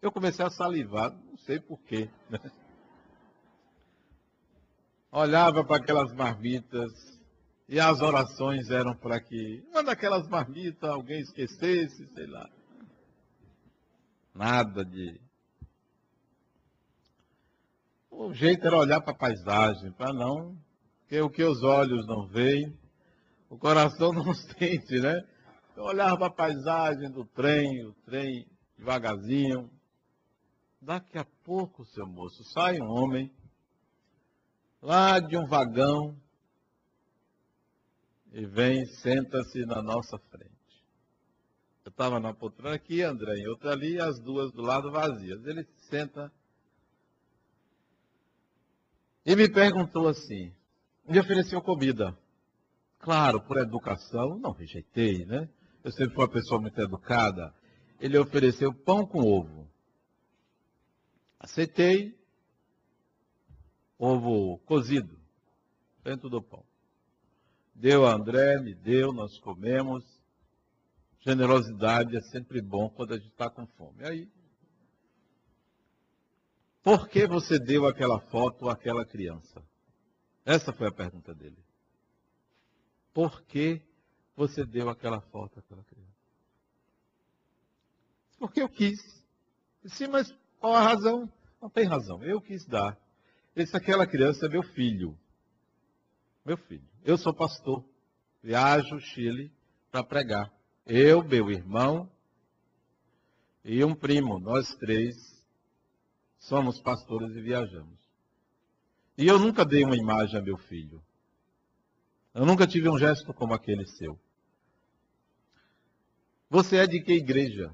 Eu 0.00 0.10
comecei 0.12 0.44
a 0.44 0.50
salivar, 0.50 1.12
não 1.12 1.36
sei 1.38 1.60
porquê. 1.60 2.08
Né? 2.30 2.40
Olhava 5.10 5.64
para 5.64 5.76
aquelas 5.76 6.12
marmitas 6.12 6.92
e 7.68 7.78
as 7.78 8.00
orações 8.00 8.70
eram 8.70 8.94
para 8.96 9.20
que 9.20 9.62
uma 9.70 9.82
daquelas 9.82 10.28
marmitas 10.28 10.88
alguém 10.88 11.20
esquecesse, 11.20 12.06
sei 12.14 12.26
lá. 12.26 12.48
Nada 14.34 14.84
de. 14.84 15.20
O 18.20 18.34
jeito 18.34 18.66
era 18.66 18.76
olhar 18.76 19.00
para 19.00 19.12
a 19.12 19.16
paisagem, 19.16 19.92
para 19.92 20.12
não. 20.12 20.58
Porque 21.02 21.20
o 21.20 21.30
que 21.30 21.44
os 21.44 21.62
olhos 21.62 22.04
não 22.04 22.26
veem, 22.26 22.76
o 23.48 23.56
coração 23.56 24.10
não 24.12 24.34
sente, 24.34 24.98
né? 24.98 25.24
Eu 25.76 25.84
olhava 25.84 26.16
para 26.16 26.26
a 26.26 26.30
paisagem 26.30 27.08
do 27.12 27.24
trem, 27.24 27.86
o 27.86 27.92
trem 28.04 28.44
devagarzinho. 28.76 29.70
Daqui 30.82 31.16
a 31.16 31.24
pouco, 31.44 31.84
seu 31.84 32.08
moço, 32.08 32.42
sai 32.42 32.80
um 32.80 32.90
homem 32.90 33.32
lá 34.82 35.20
de 35.20 35.36
um 35.36 35.46
vagão 35.46 36.20
e 38.32 38.44
vem, 38.46 38.84
senta-se 38.84 39.64
na 39.64 39.80
nossa 39.80 40.18
frente. 40.18 40.50
Eu 41.84 41.90
estava 41.90 42.18
na 42.18 42.34
poltrona 42.34 42.74
aqui, 42.74 43.00
André 43.00 43.36
em 43.36 43.46
outra 43.46 43.70
ali, 43.70 44.00
as 44.00 44.18
duas 44.18 44.50
do 44.50 44.60
lado 44.60 44.90
vazias. 44.90 45.46
Ele 45.46 45.64
senta 45.88 46.32
e 49.28 49.36
me 49.36 49.46
perguntou 49.46 50.08
assim, 50.08 50.50
me 51.06 51.20
ofereceu 51.20 51.60
comida. 51.60 52.16
Claro, 52.98 53.42
por 53.42 53.58
educação, 53.58 54.38
não 54.38 54.52
rejeitei, 54.52 55.26
né? 55.26 55.46
Eu 55.84 55.92
sempre 55.92 56.14
fui 56.14 56.24
uma 56.24 56.30
pessoa 56.30 56.58
muito 56.58 56.80
educada. 56.80 57.54
Ele 58.00 58.16
ofereceu 58.16 58.72
pão 58.72 59.04
com 59.04 59.20
ovo. 59.20 59.68
Aceitei. 61.38 62.18
Ovo 63.98 64.56
cozido 64.60 65.20
dentro 66.02 66.30
do 66.30 66.40
pão. 66.40 66.64
Deu 67.74 68.06
a 68.06 68.14
André, 68.14 68.58
me 68.58 68.74
deu, 68.74 69.12
nós 69.12 69.38
comemos. 69.40 70.06
Generosidade 71.20 72.16
é 72.16 72.22
sempre 72.22 72.62
bom 72.62 72.88
quando 72.88 73.12
a 73.12 73.18
gente 73.18 73.28
está 73.28 73.50
com 73.50 73.66
fome. 73.66 74.06
Aí, 74.06 74.26
por 76.88 77.06
que 77.06 77.26
você 77.26 77.58
deu 77.58 77.86
aquela 77.86 78.18
foto 78.18 78.66
àquela 78.66 79.04
criança? 79.04 79.62
Essa 80.42 80.72
foi 80.72 80.88
a 80.88 80.90
pergunta 80.90 81.34
dele. 81.34 81.62
Por 83.12 83.42
que 83.42 83.82
você 84.34 84.64
deu 84.64 84.88
aquela 84.88 85.20
foto 85.20 85.58
àquela 85.58 85.84
criança? 85.84 86.16
Porque 88.38 88.62
eu 88.62 88.70
quis. 88.70 88.98
Sim, 89.84 90.06
mas 90.06 90.34
qual 90.58 90.74
a 90.74 90.80
razão? 90.80 91.30
Não 91.60 91.68
tem 91.68 91.84
razão. 91.84 92.24
Eu 92.24 92.40
quis 92.40 92.64
dar. 92.64 92.98
Esse, 93.54 93.76
aquela 93.76 94.06
criança 94.06 94.46
é 94.46 94.48
meu 94.48 94.62
filho. 94.62 95.14
Meu 96.42 96.56
filho. 96.56 96.88
Eu 97.04 97.18
sou 97.18 97.34
pastor. 97.34 97.84
Viajo 98.42 98.98
Chile 98.98 99.52
para 99.90 100.02
pregar. 100.02 100.50
Eu, 100.86 101.22
meu 101.22 101.50
irmão 101.50 102.10
e 103.62 103.84
um 103.84 103.94
primo, 103.94 104.38
nós 104.38 104.74
três 104.76 105.37
somos 106.48 106.80
pastores 106.80 107.36
e 107.36 107.40
viajamos. 107.42 107.98
E 109.16 109.26
eu 109.26 109.38
nunca 109.38 109.64
dei 109.64 109.84
uma 109.84 109.96
imagem 109.96 110.38
a 110.38 110.42
meu 110.42 110.56
filho. 110.56 111.02
Eu 112.34 112.46
nunca 112.46 112.66
tive 112.66 112.88
um 112.88 112.98
gesto 112.98 113.34
como 113.34 113.52
aquele 113.52 113.86
seu. 113.86 114.18
Você 116.48 116.78
é 116.78 116.86
de 116.86 117.00
que 117.02 117.12
igreja? 117.12 117.70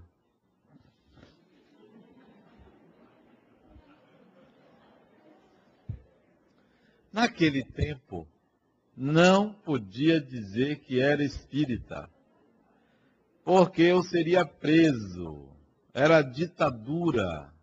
Naquele 7.13 7.63
tempo, 7.63 8.27
não 8.97 9.53
podia 9.53 10.21
dizer 10.21 10.81
que 10.81 11.01
era 11.01 11.23
espírita, 11.23 12.11
porque 13.45 13.83
eu 13.83 14.03
seria 14.03 14.45
preso. 14.45 15.49
Era 15.93 16.23
ditadura. 16.23 17.54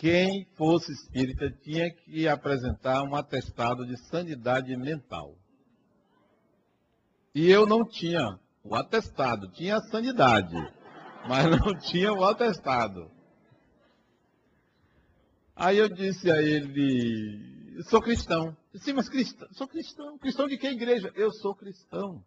Quem 0.00 0.46
fosse 0.56 0.92
espírita 0.92 1.50
tinha 1.62 1.90
que 1.90 2.26
apresentar 2.26 3.02
um 3.02 3.14
atestado 3.14 3.86
de 3.86 3.98
sanidade 4.08 4.74
mental. 4.74 5.36
E 7.34 7.50
eu 7.50 7.66
não 7.66 7.84
tinha 7.84 8.40
o 8.64 8.74
atestado, 8.74 9.52
tinha 9.52 9.76
a 9.76 9.82
sanidade, 9.82 10.56
mas 11.28 11.50
não 11.50 11.76
tinha 11.78 12.14
o 12.14 12.24
atestado. 12.24 13.10
Aí 15.54 15.76
eu 15.76 15.86
disse 15.90 16.30
a 16.30 16.40
ele, 16.40 17.82
sou 17.90 18.00
cristão. 18.00 18.56
Sim, 18.76 18.94
mas 18.94 19.06
cristão, 19.06 19.48
sou 19.52 19.68
cristão. 19.68 20.16
Cristão 20.16 20.48
de 20.48 20.56
que 20.56 20.66
igreja? 20.66 21.12
Eu 21.14 21.30
sou 21.30 21.54
cristão. 21.54 22.24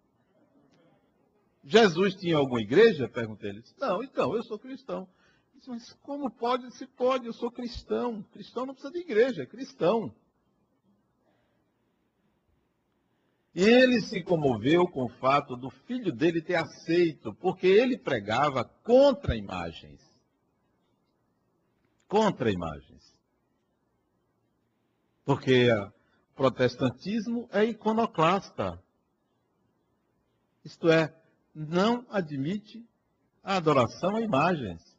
Jesus 1.64 2.14
tinha 2.18 2.38
alguma 2.38 2.62
igreja? 2.62 3.10
Perguntei 3.10 3.50
ele. 3.50 3.64
Não, 3.80 4.04
então, 4.04 4.36
eu 4.36 4.44
sou 4.44 4.60
cristão. 4.60 5.10
Disse, 5.64 5.70
mas 5.70 5.94
como 6.02 6.30
pode? 6.30 6.70
Se 6.76 6.86
pode, 6.86 7.26
eu 7.26 7.34
sou 7.34 7.50
cristão. 7.50 8.22
Cristão 8.34 8.66
não 8.66 8.74
precisa 8.74 8.92
de 8.92 9.00
igreja, 9.00 9.44
é 9.44 9.46
cristão. 9.46 10.14
E 13.56 13.62
ele 13.62 14.02
se 14.02 14.22
comoveu 14.24 14.88
com 14.88 15.06
o 15.06 15.10
fato 15.20 15.56
do 15.56 15.70
filho 15.70 16.12
dele 16.12 16.42
ter 16.42 16.56
aceito, 16.56 17.34
porque 17.36 17.68
ele 17.68 17.98
pregava 17.98 18.66
contra 18.66 19.36
imagens. 19.36 20.02
Contra 22.08 22.52
imagens. 22.52 23.04
Porque 25.24 25.72
o 25.72 25.92
protestantismo 26.36 27.48
é 27.52 27.64
iconoclasta. 27.64 28.84
Isto 30.66 30.90
é, 30.90 31.16
não 31.54 32.06
admite 32.10 32.84
a 33.44 33.56
adoração 33.58 34.16
a 34.16 34.22
imagens. 34.22 34.93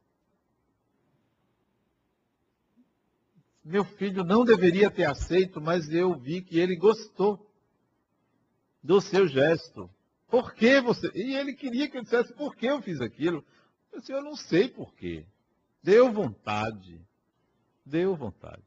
Meu 3.64 3.84
filho 3.84 4.22
não 4.22 4.44
deveria 4.44 4.90
ter 4.90 5.04
aceito, 5.04 5.60
mas 5.60 5.88
eu 5.88 6.14
vi 6.14 6.42
que 6.42 6.58
ele 6.58 6.76
gostou 6.76 7.50
do 8.82 9.00
seu 9.00 9.26
gesto. 9.26 9.88
Por 10.28 10.52
que 10.52 10.80
você. 10.80 11.10
E 11.14 11.34
ele 11.34 11.54
queria 11.54 11.88
que 11.88 11.96
eu 11.96 12.02
dissesse 12.02 12.34
por 12.34 12.54
que 12.54 12.66
eu 12.66 12.82
fiz 12.82 13.00
aquilo. 13.00 13.42
Eu 13.90 14.00
disse, 14.00 14.12
eu 14.12 14.22
não 14.22 14.36
sei 14.36 14.68
por 14.68 14.92
quê. 14.94 15.24
Deu 15.82 16.12
vontade. 16.12 17.00
Deu 17.86 18.14
vontade. 18.14 18.62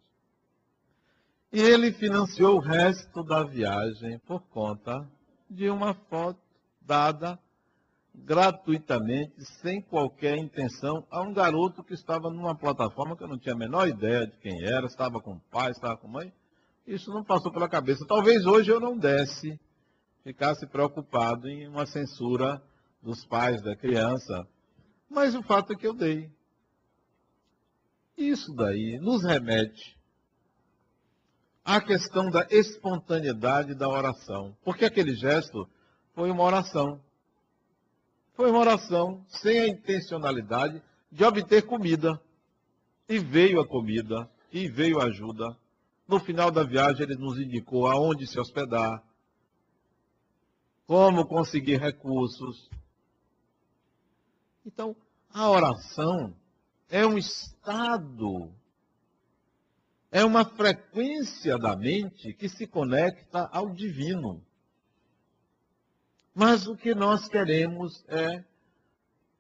E 1.52 1.60
ele 1.60 1.92
financiou 1.94 2.56
o 2.56 2.60
resto 2.60 3.24
da 3.24 3.44
viagem 3.44 4.18
por 4.20 4.42
conta 4.48 5.08
de 5.50 5.70
uma 5.70 5.94
foto 5.94 6.42
dada 6.82 7.40
gratuitamente, 8.18 9.34
sem 9.62 9.82
qualquer 9.82 10.38
intenção, 10.38 11.06
a 11.10 11.22
um 11.22 11.34
garoto 11.34 11.84
que 11.84 11.94
estava 11.94 12.30
numa 12.30 12.56
plataforma 12.56 13.16
que 13.16 13.24
eu 13.24 13.28
não 13.28 13.38
tinha 13.38 13.54
a 13.54 13.58
menor 13.58 13.88
ideia 13.88 14.26
de 14.26 14.38
quem 14.38 14.64
era, 14.64 14.88
estava 14.88 15.22
com 15.22 15.34
o 15.34 15.42
pai, 15.52 15.72
estava 15.72 15.96
com 15.98 16.08
mãe. 16.08 16.34
Isso 16.86 17.12
não 17.12 17.24
passou 17.24 17.52
pela 17.52 17.70
cabeça. 17.70 18.06
Talvez 18.08 18.46
hoje 18.46 18.72
eu 18.72 18.80
não 18.80 18.98
desse, 18.98 19.60
ficasse 20.24 20.66
preocupado 20.66 21.48
em 21.48 21.68
uma 21.68 21.86
censura 21.86 22.62
dos 23.02 23.26
pais 23.26 23.62
da 23.62 23.76
criança. 23.76 24.48
Mas 25.10 25.36
o 25.36 25.44
fato 25.44 25.74
é 25.74 25.76
que 25.76 25.88
eu 25.88 25.94
dei. 25.94 26.30
Isso 28.18 28.54
daí 28.56 28.98
nos 29.00 29.24
remete 29.24 29.96
a 31.64 31.80
questão 31.80 32.30
da 32.30 32.48
espontaneidade 32.50 33.76
da 33.76 33.88
oração. 33.88 34.58
Porque 34.64 34.86
aquele 34.86 35.14
gesto 35.14 35.70
foi 36.16 36.32
uma 36.32 36.44
oração. 36.44 37.00
Foi 38.38 38.52
uma 38.52 38.60
oração 38.60 39.26
sem 39.28 39.60
a 39.60 39.68
intencionalidade 39.68 40.82
de 41.12 41.26
obter 41.26 41.64
comida. 41.64 42.22
E 43.10 43.20
veio 43.20 43.60
a 43.60 43.68
comida, 43.68 44.30
e 44.52 44.70
veio 44.70 45.02
a 45.02 45.06
ajuda. 45.06 45.58
No 46.08 46.20
final 46.20 46.52
da 46.52 46.64
viagem, 46.64 47.04
ele 47.04 47.16
nos 47.16 47.40
indicou 47.40 47.88
aonde 47.88 48.28
se 48.28 48.40
hospedar, 48.40 49.04
como 50.86 51.26
conseguir 51.26 51.80
recursos. 51.80 52.70
Então, 54.66 54.96
a 55.34 55.50
oração 55.50 56.34
é 56.90 57.06
um 57.06 57.18
estado 57.18 58.54
é 60.12 60.24
uma 60.24 60.46
frequência 60.46 61.58
da 61.58 61.76
mente 61.76 62.34
que 62.34 62.48
se 62.48 62.66
conecta 62.66 63.50
ao 63.52 63.70
divino. 63.70 64.42
Mas 66.40 66.68
o 66.68 66.78
que 66.78 66.94
nós 66.94 67.28
queremos 67.28 68.06
é 68.08 68.44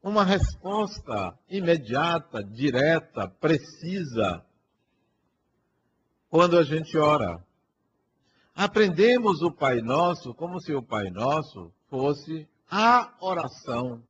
uma 0.01 0.23
resposta 0.23 1.37
imediata, 1.47 2.43
direta, 2.43 3.27
precisa, 3.27 4.43
quando 6.27 6.57
a 6.57 6.63
gente 6.63 6.97
ora. 6.97 7.37
Aprendemos 8.55 9.43
o 9.43 9.51
Pai 9.51 9.79
Nosso 9.79 10.33
como 10.33 10.59
se 10.59 10.73
o 10.73 10.81
Pai 10.81 11.11
Nosso 11.11 11.71
fosse 11.87 12.49
a 12.67 13.15
oração. 13.21 14.01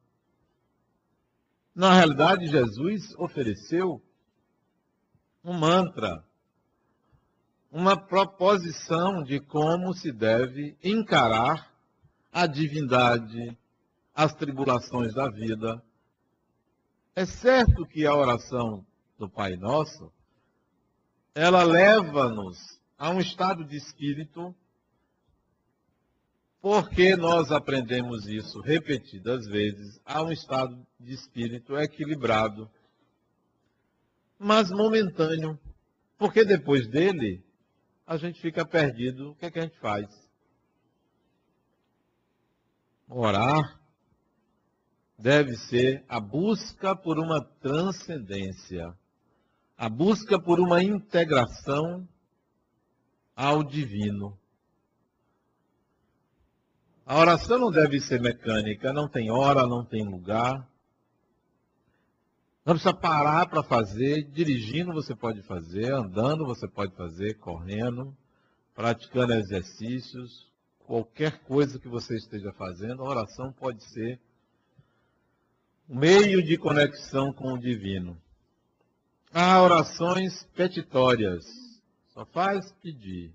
Na 1.76 1.94
realidade, 1.94 2.48
Jesus 2.48 3.14
ofereceu 3.18 4.02
um 5.44 5.52
mantra 5.52 6.24
uma 7.70 7.98
proposição 7.98 9.24
de 9.24 9.42
como 9.42 9.94
se 9.94 10.10
deve 10.10 10.78
encarar 10.82 11.77
a 12.32 12.46
divindade, 12.46 13.58
as 14.14 14.34
tribulações 14.34 15.14
da 15.14 15.30
vida. 15.30 15.84
É 17.16 17.26
certo 17.26 17.86
que 17.86 18.06
a 18.06 18.16
oração 18.16 18.86
do 19.18 19.30
Pai 19.30 19.56
Nosso, 19.56 20.12
ela 21.34 21.64
leva-nos 21.64 22.80
a 22.98 23.10
um 23.10 23.20
estado 23.20 23.64
de 23.64 23.76
espírito, 23.76 24.56
porque 26.62 27.16
nós 27.16 27.52
aprendemos 27.52 28.28
isso 28.28 28.60
repetidas 28.62 29.48
vezes, 29.48 30.00
a 30.06 30.22
um 30.22 30.32
estado 30.32 30.86
de 31.00 31.14
espírito 31.14 31.78
equilibrado, 31.78 32.70
mas 34.40 34.70
momentâneo, 34.72 35.60
porque 36.18 36.44
depois 36.44 36.88
dele 36.88 37.44
a 38.06 38.18
gente 38.18 38.40
fica 38.42 38.66
perdido. 38.66 39.32
O 39.32 39.36
que 39.36 39.46
é 39.46 39.52
que 39.52 39.60
a 39.60 39.64
gente 39.64 39.78
faz? 39.80 40.27
Orar 43.08 43.80
deve 45.18 45.56
ser 45.56 46.04
a 46.10 46.20
busca 46.20 46.96
por 46.96 47.18
uma 47.18 47.42
transcendência, 47.62 48.94
a 49.78 49.88
busca 49.88 50.40
por 50.40 50.60
uma 50.60 50.84
integração 50.84 52.08
ao 53.36 53.64
divino. 53.64 54.38
A 57.06 57.18
oração 57.18 57.58
não 57.58 57.72
deve 57.72 58.02
ser 58.02 58.20
mecânica, 58.20 58.92
não 58.92 59.08
tem 59.08 59.32
hora, 59.32 59.66
não 59.66 59.86
tem 59.86 60.04
lugar. 60.04 60.68
Não 62.66 62.74
precisa 62.74 62.94
parar 62.94 63.48
para 63.48 63.64
fazer. 63.64 64.24
Dirigindo 64.32 64.92
você 64.92 65.16
pode 65.16 65.42
fazer, 65.44 65.94
andando 65.94 66.46
você 66.46 66.68
pode 66.68 66.94
fazer, 66.96 67.36
correndo, 67.36 68.14
praticando 68.76 69.34
exercícios, 69.34 70.52
qualquer 70.88 71.40
coisa 71.40 71.78
que 71.78 71.88
você 71.90 72.16
esteja 72.16 72.54
fazendo, 72.54 73.04
a 73.04 73.10
oração 73.10 73.52
pode 73.52 73.84
ser 73.84 74.20
um 75.90 76.00
meio 76.00 76.42
de 76.42 76.58
conexão 76.58 77.34
com 77.34 77.54
o 77.54 77.60
divino. 77.60 78.18
Há 79.34 79.62
orações 79.62 80.44
petitórias. 80.56 81.46
Só 82.14 82.26
faz 82.26 82.72
pedir. 82.82 83.34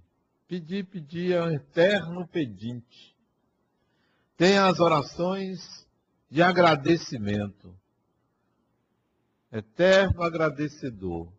Pedir, 0.48 0.86
pedir 0.86 1.32
é 1.32 1.42
um 1.42 1.50
eterno 1.50 2.26
pedinte. 2.26 3.14
Tem 4.36 4.56
as 4.56 4.80
orações 4.80 5.86
de 6.30 6.42
agradecimento. 6.42 7.78
Eterno 9.52 10.22
agradecedor. 10.22 11.30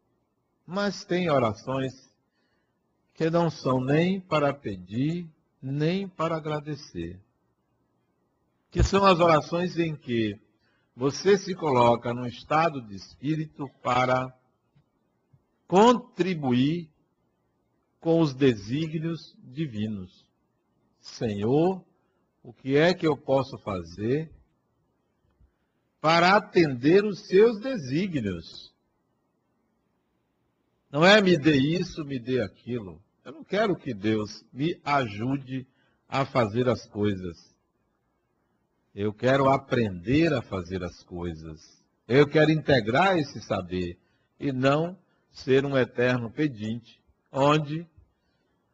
Mas 0.66 1.04
tem 1.04 1.30
orações 1.30 1.92
que 3.16 3.30
não 3.32 3.50
são 3.50 3.84
nem 3.84 4.22
para 4.22 4.54
pedir, 4.54 5.28
nem 5.64 6.10
para 6.10 6.36
agradecer. 6.36 7.18
Que 8.70 8.84
são 8.84 9.06
as 9.06 9.20
orações 9.20 9.80
em 9.80 9.96
que 9.96 10.38
você 10.94 11.38
se 11.38 11.56
coloca 11.56 12.14
num 12.14 12.26
estado 12.26 12.82
de 12.82 12.96
espírito 12.96 13.70
para 13.82 14.38
contribuir 15.66 16.90
com 18.00 18.20
os 18.20 18.34
desígnios 18.34 19.34
divinos. 19.42 20.28
Senhor, 21.00 21.84
o 22.44 22.52
que 22.52 22.76
é 22.76 22.94
que 22.94 23.08
eu 23.08 23.16
posso 23.16 23.58
fazer 23.60 24.30
para 26.02 26.36
atender 26.36 27.06
os 27.06 27.28
seus 27.28 27.60
desígnios? 27.62 28.74
Não 30.92 31.06
é 31.06 31.22
me 31.22 31.38
dê 31.38 31.56
isso, 31.56 32.04
me 32.04 32.20
dê 32.20 32.42
aquilo. 32.42 33.02
Eu 33.24 33.32
não 33.32 33.44
quero 33.44 33.76
que 33.76 33.94
Deus 33.94 34.44
me 34.52 34.80
ajude 34.84 35.66
a 36.08 36.26
fazer 36.26 36.68
as 36.68 36.86
coisas. 36.86 37.56
Eu 38.94 39.14
quero 39.14 39.50
aprender 39.50 40.34
a 40.34 40.42
fazer 40.42 40.84
as 40.84 41.02
coisas. 41.04 41.62
Eu 42.08 42.28
quero 42.28 42.52
integrar 42.52 43.18
esse 43.18 43.42
saber 43.42 43.98
e 44.40 44.52
não 44.52 44.98
ser 45.32 45.66
um 45.66 45.78
eterno 45.78 46.30
pedinte, 46.30 47.02
onde 47.32 47.88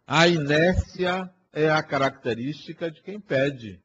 a 0.06 0.28
inércia 0.28 1.32
é 1.54 1.70
a 1.70 1.82
característica 1.84 2.89
de 2.89 3.02
quem 3.02 3.20
pede. 3.20 3.80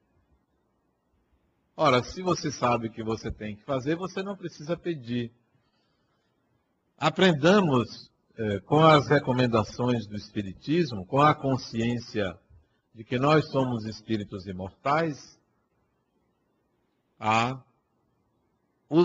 Ora, 1.76 2.02
se 2.02 2.22
você 2.22 2.50
sabe 2.50 2.88
o 2.88 2.90
que 2.90 3.02
você 3.02 3.30
tem 3.30 3.54
que 3.54 3.64
fazer, 3.64 3.96
você 3.96 4.22
não 4.22 4.36
precisa 4.36 4.76
pedir. 4.76 5.30
Aprendamos 6.96 8.10
eh, 8.36 8.58
com 8.60 8.80
as 8.80 9.08
recomendações 9.08 10.06
do 10.06 10.16
Espiritismo, 10.16 11.06
com 11.06 11.20
a 11.20 11.34
consciência 11.34 12.36
de 12.92 13.04
que 13.04 13.18
nós 13.18 13.48
somos 13.50 13.84
espíritos 13.84 14.46
imortais, 14.46 15.38
a 17.18 17.62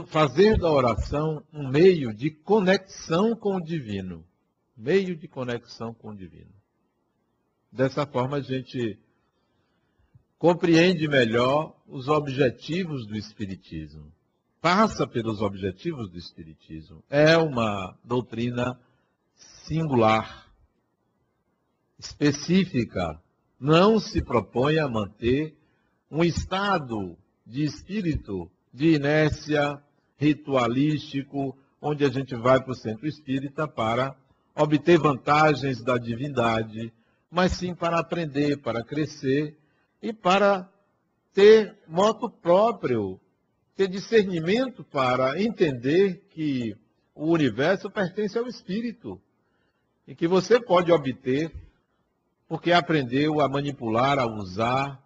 fazer 0.07 0.57
da 0.57 0.71
oração 0.71 1.43
um 1.53 1.67
meio 1.67 2.13
de 2.13 2.31
conexão 2.31 3.35
com 3.35 3.57
o 3.57 3.63
divino. 3.63 4.25
Meio 4.75 5.15
de 5.15 5.27
conexão 5.27 5.93
com 5.93 6.09
o 6.09 6.15
divino. 6.15 6.53
Dessa 7.71 8.05
forma, 8.07 8.37
a 8.37 8.41
gente 8.41 8.97
compreende 10.37 11.07
melhor 11.07 11.75
os 11.87 12.07
objetivos 12.07 13.05
do 13.05 13.15
Espiritismo. 13.15 14.11
Passa 14.61 15.05
pelos 15.05 15.41
objetivos 15.41 16.09
do 16.09 16.17
Espiritismo. 16.17 17.03
É 17.09 17.37
uma 17.37 17.97
doutrina 18.03 18.79
singular, 19.69 20.47
específica. 21.99 23.21
Não 23.59 23.99
se 23.99 24.19
propõe 24.19 24.79
a 24.79 24.87
manter 24.87 25.55
um 26.09 26.23
estado 26.23 27.15
de 27.45 27.63
espírito 27.63 28.49
de 28.73 28.95
inércia 28.95 29.79
ritualístico, 30.17 31.55
onde 31.79 32.03
a 32.03 32.09
gente 32.09 32.35
vai 32.35 32.59
para 32.59 32.71
o 32.71 32.75
centro 32.75 33.07
espírita 33.07 33.67
para 33.67 34.15
obter 34.55 34.97
vantagens 34.97 35.83
da 35.83 35.99
divindade, 35.99 36.91
mas 37.29 37.51
sim 37.51 37.75
para 37.75 37.99
aprender, 37.99 38.57
para 38.57 38.83
crescer 38.83 39.55
e 40.01 40.11
para 40.11 40.67
ter 41.31 41.77
moto 41.87 42.27
próprio, 42.27 43.19
ter 43.75 43.87
discernimento 43.87 44.83
para 44.83 45.39
entender 45.39 46.25
que 46.31 46.75
o 47.13 47.27
universo 47.27 47.87
pertence 47.89 48.35
ao 48.35 48.47
espírito 48.47 49.21
e 50.09 50.15
que 50.15 50.27
você 50.27 50.59
pode 50.59 50.91
obter 50.91 51.53
porque 52.47 52.71
aprendeu 52.71 53.39
a 53.39 53.47
manipular, 53.47 54.17
a 54.17 54.25
usar, 54.25 54.99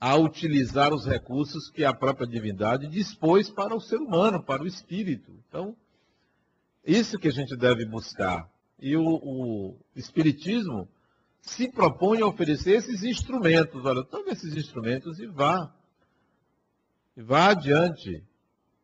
a 0.00 0.16
utilizar 0.16 0.94
os 0.94 1.04
recursos 1.04 1.68
que 1.68 1.84
a 1.84 1.92
própria 1.92 2.26
divindade 2.26 2.88
dispôs 2.88 3.50
para 3.50 3.74
o 3.74 3.80
ser 3.80 3.98
humano, 3.98 4.42
para 4.42 4.62
o 4.62 4.66
espírito. 4.66 5.30
Então, 5.46 5.76
isso 6.82 7.18
que 7.18 7.28
a 7.28 7.30
gente 7.30 7.54
deve 7.54 7.84
buscar. 7.84 8.50
E 8.80 8.96
o, 8.96 9.04
o 9.04 9.76
Espiritismo 9.94 10.88
se 11.42 11.70
propõe 11.70 12.22
a 12.22 12.26
oferecer 12.26 12.76
esses 12.76 13.02
instrumentos. 13.02 13.84
Olha, 13.84 14.02
tome 14.02 14.30
esses 14.32 14.56
instrumentos 14.56 15.18
e 15.18 15.26
vá. 15.26 15.70
E 17.14 17.20
vá 17.20 17.50
adiante. 17.50 18.24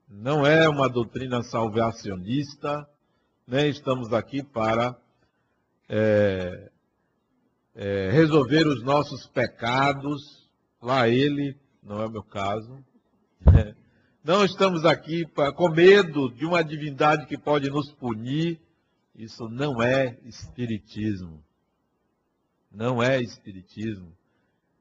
Não 0.07 0.47
é 0.47 0.69
uma 0.69 0.91
doutrina 0.91 1.43
salvacionista, 1.43 2.87
né? 3.49 3.67
estamos 3.67 4.13
aqui 4.13 4.43
para 4.43 4.97
é, 5.89 6.71
é, 7.75 8.11
resolver 8.13 8.69
os 8.69 8.85
nossos 8.85 9.27
pecados 9.27 10.49
Lá 10.81 11.09
ele, 11.09 11.57
não 11.83 12.01
é 12.01 12.07
o 12.07 12.11
meu 12.11 12.23
caso. 12.23 12.85
Não 14.23 14.45
estamos 14.45 14.85
aqui 14.85 15.25
com 15.57 15.69
medo 15.71 16.31
de 16.31 16.45
uma 16.45 16.63
divindade 16.63 17.27
que 17.27 17.39
pode 17.39 17.71
nos 17.71 17.91
punir. 17.93 18.61
Isso 19.15 19.49
não 19.49 19.83
é 19.83 20.19
espiritismo. 20.25 21.43
Não 22.71 23.03
é 23.03 23.21
espiritismo. 23.21 24.13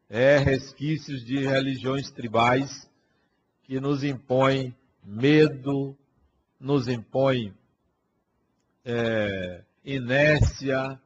É 0.09 0.38
resquícios 0.38 1.24
de 1.26 1.39
religiões 1.39 2.11
tribais 2.11 2.89
que 3.63 3.80
nos 3.80 4.03
impõem 4.03 4.76
medo, 5.03 5.97
nos 6.59 6.88
impõem 6.88 7.53
é, 8.88 9.63
inércia 9.83 10.97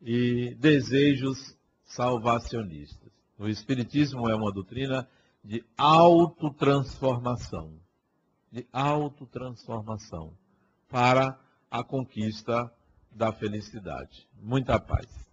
e 0.00 0.54
desejos 0.54 1.54
salvacionistas. 1.84 3.12
O 3.38 3.46
Espiritismo 3.46 4.30
é 4.30 4.34
uma 4.34 4.50
doutrina 4.50 5.06
de 5.44 5.62
autotransformação. 5.76 7.74
De 8.50 8.66
autotransformação 8.72 10.32
para 10.88 11.38
a 11.70 11.84
conquista 11.84 12.72
da 13.10 13.30
felicidade. 13.30 14.26
Muita 14.40 14.80
paz. 14.80 15.27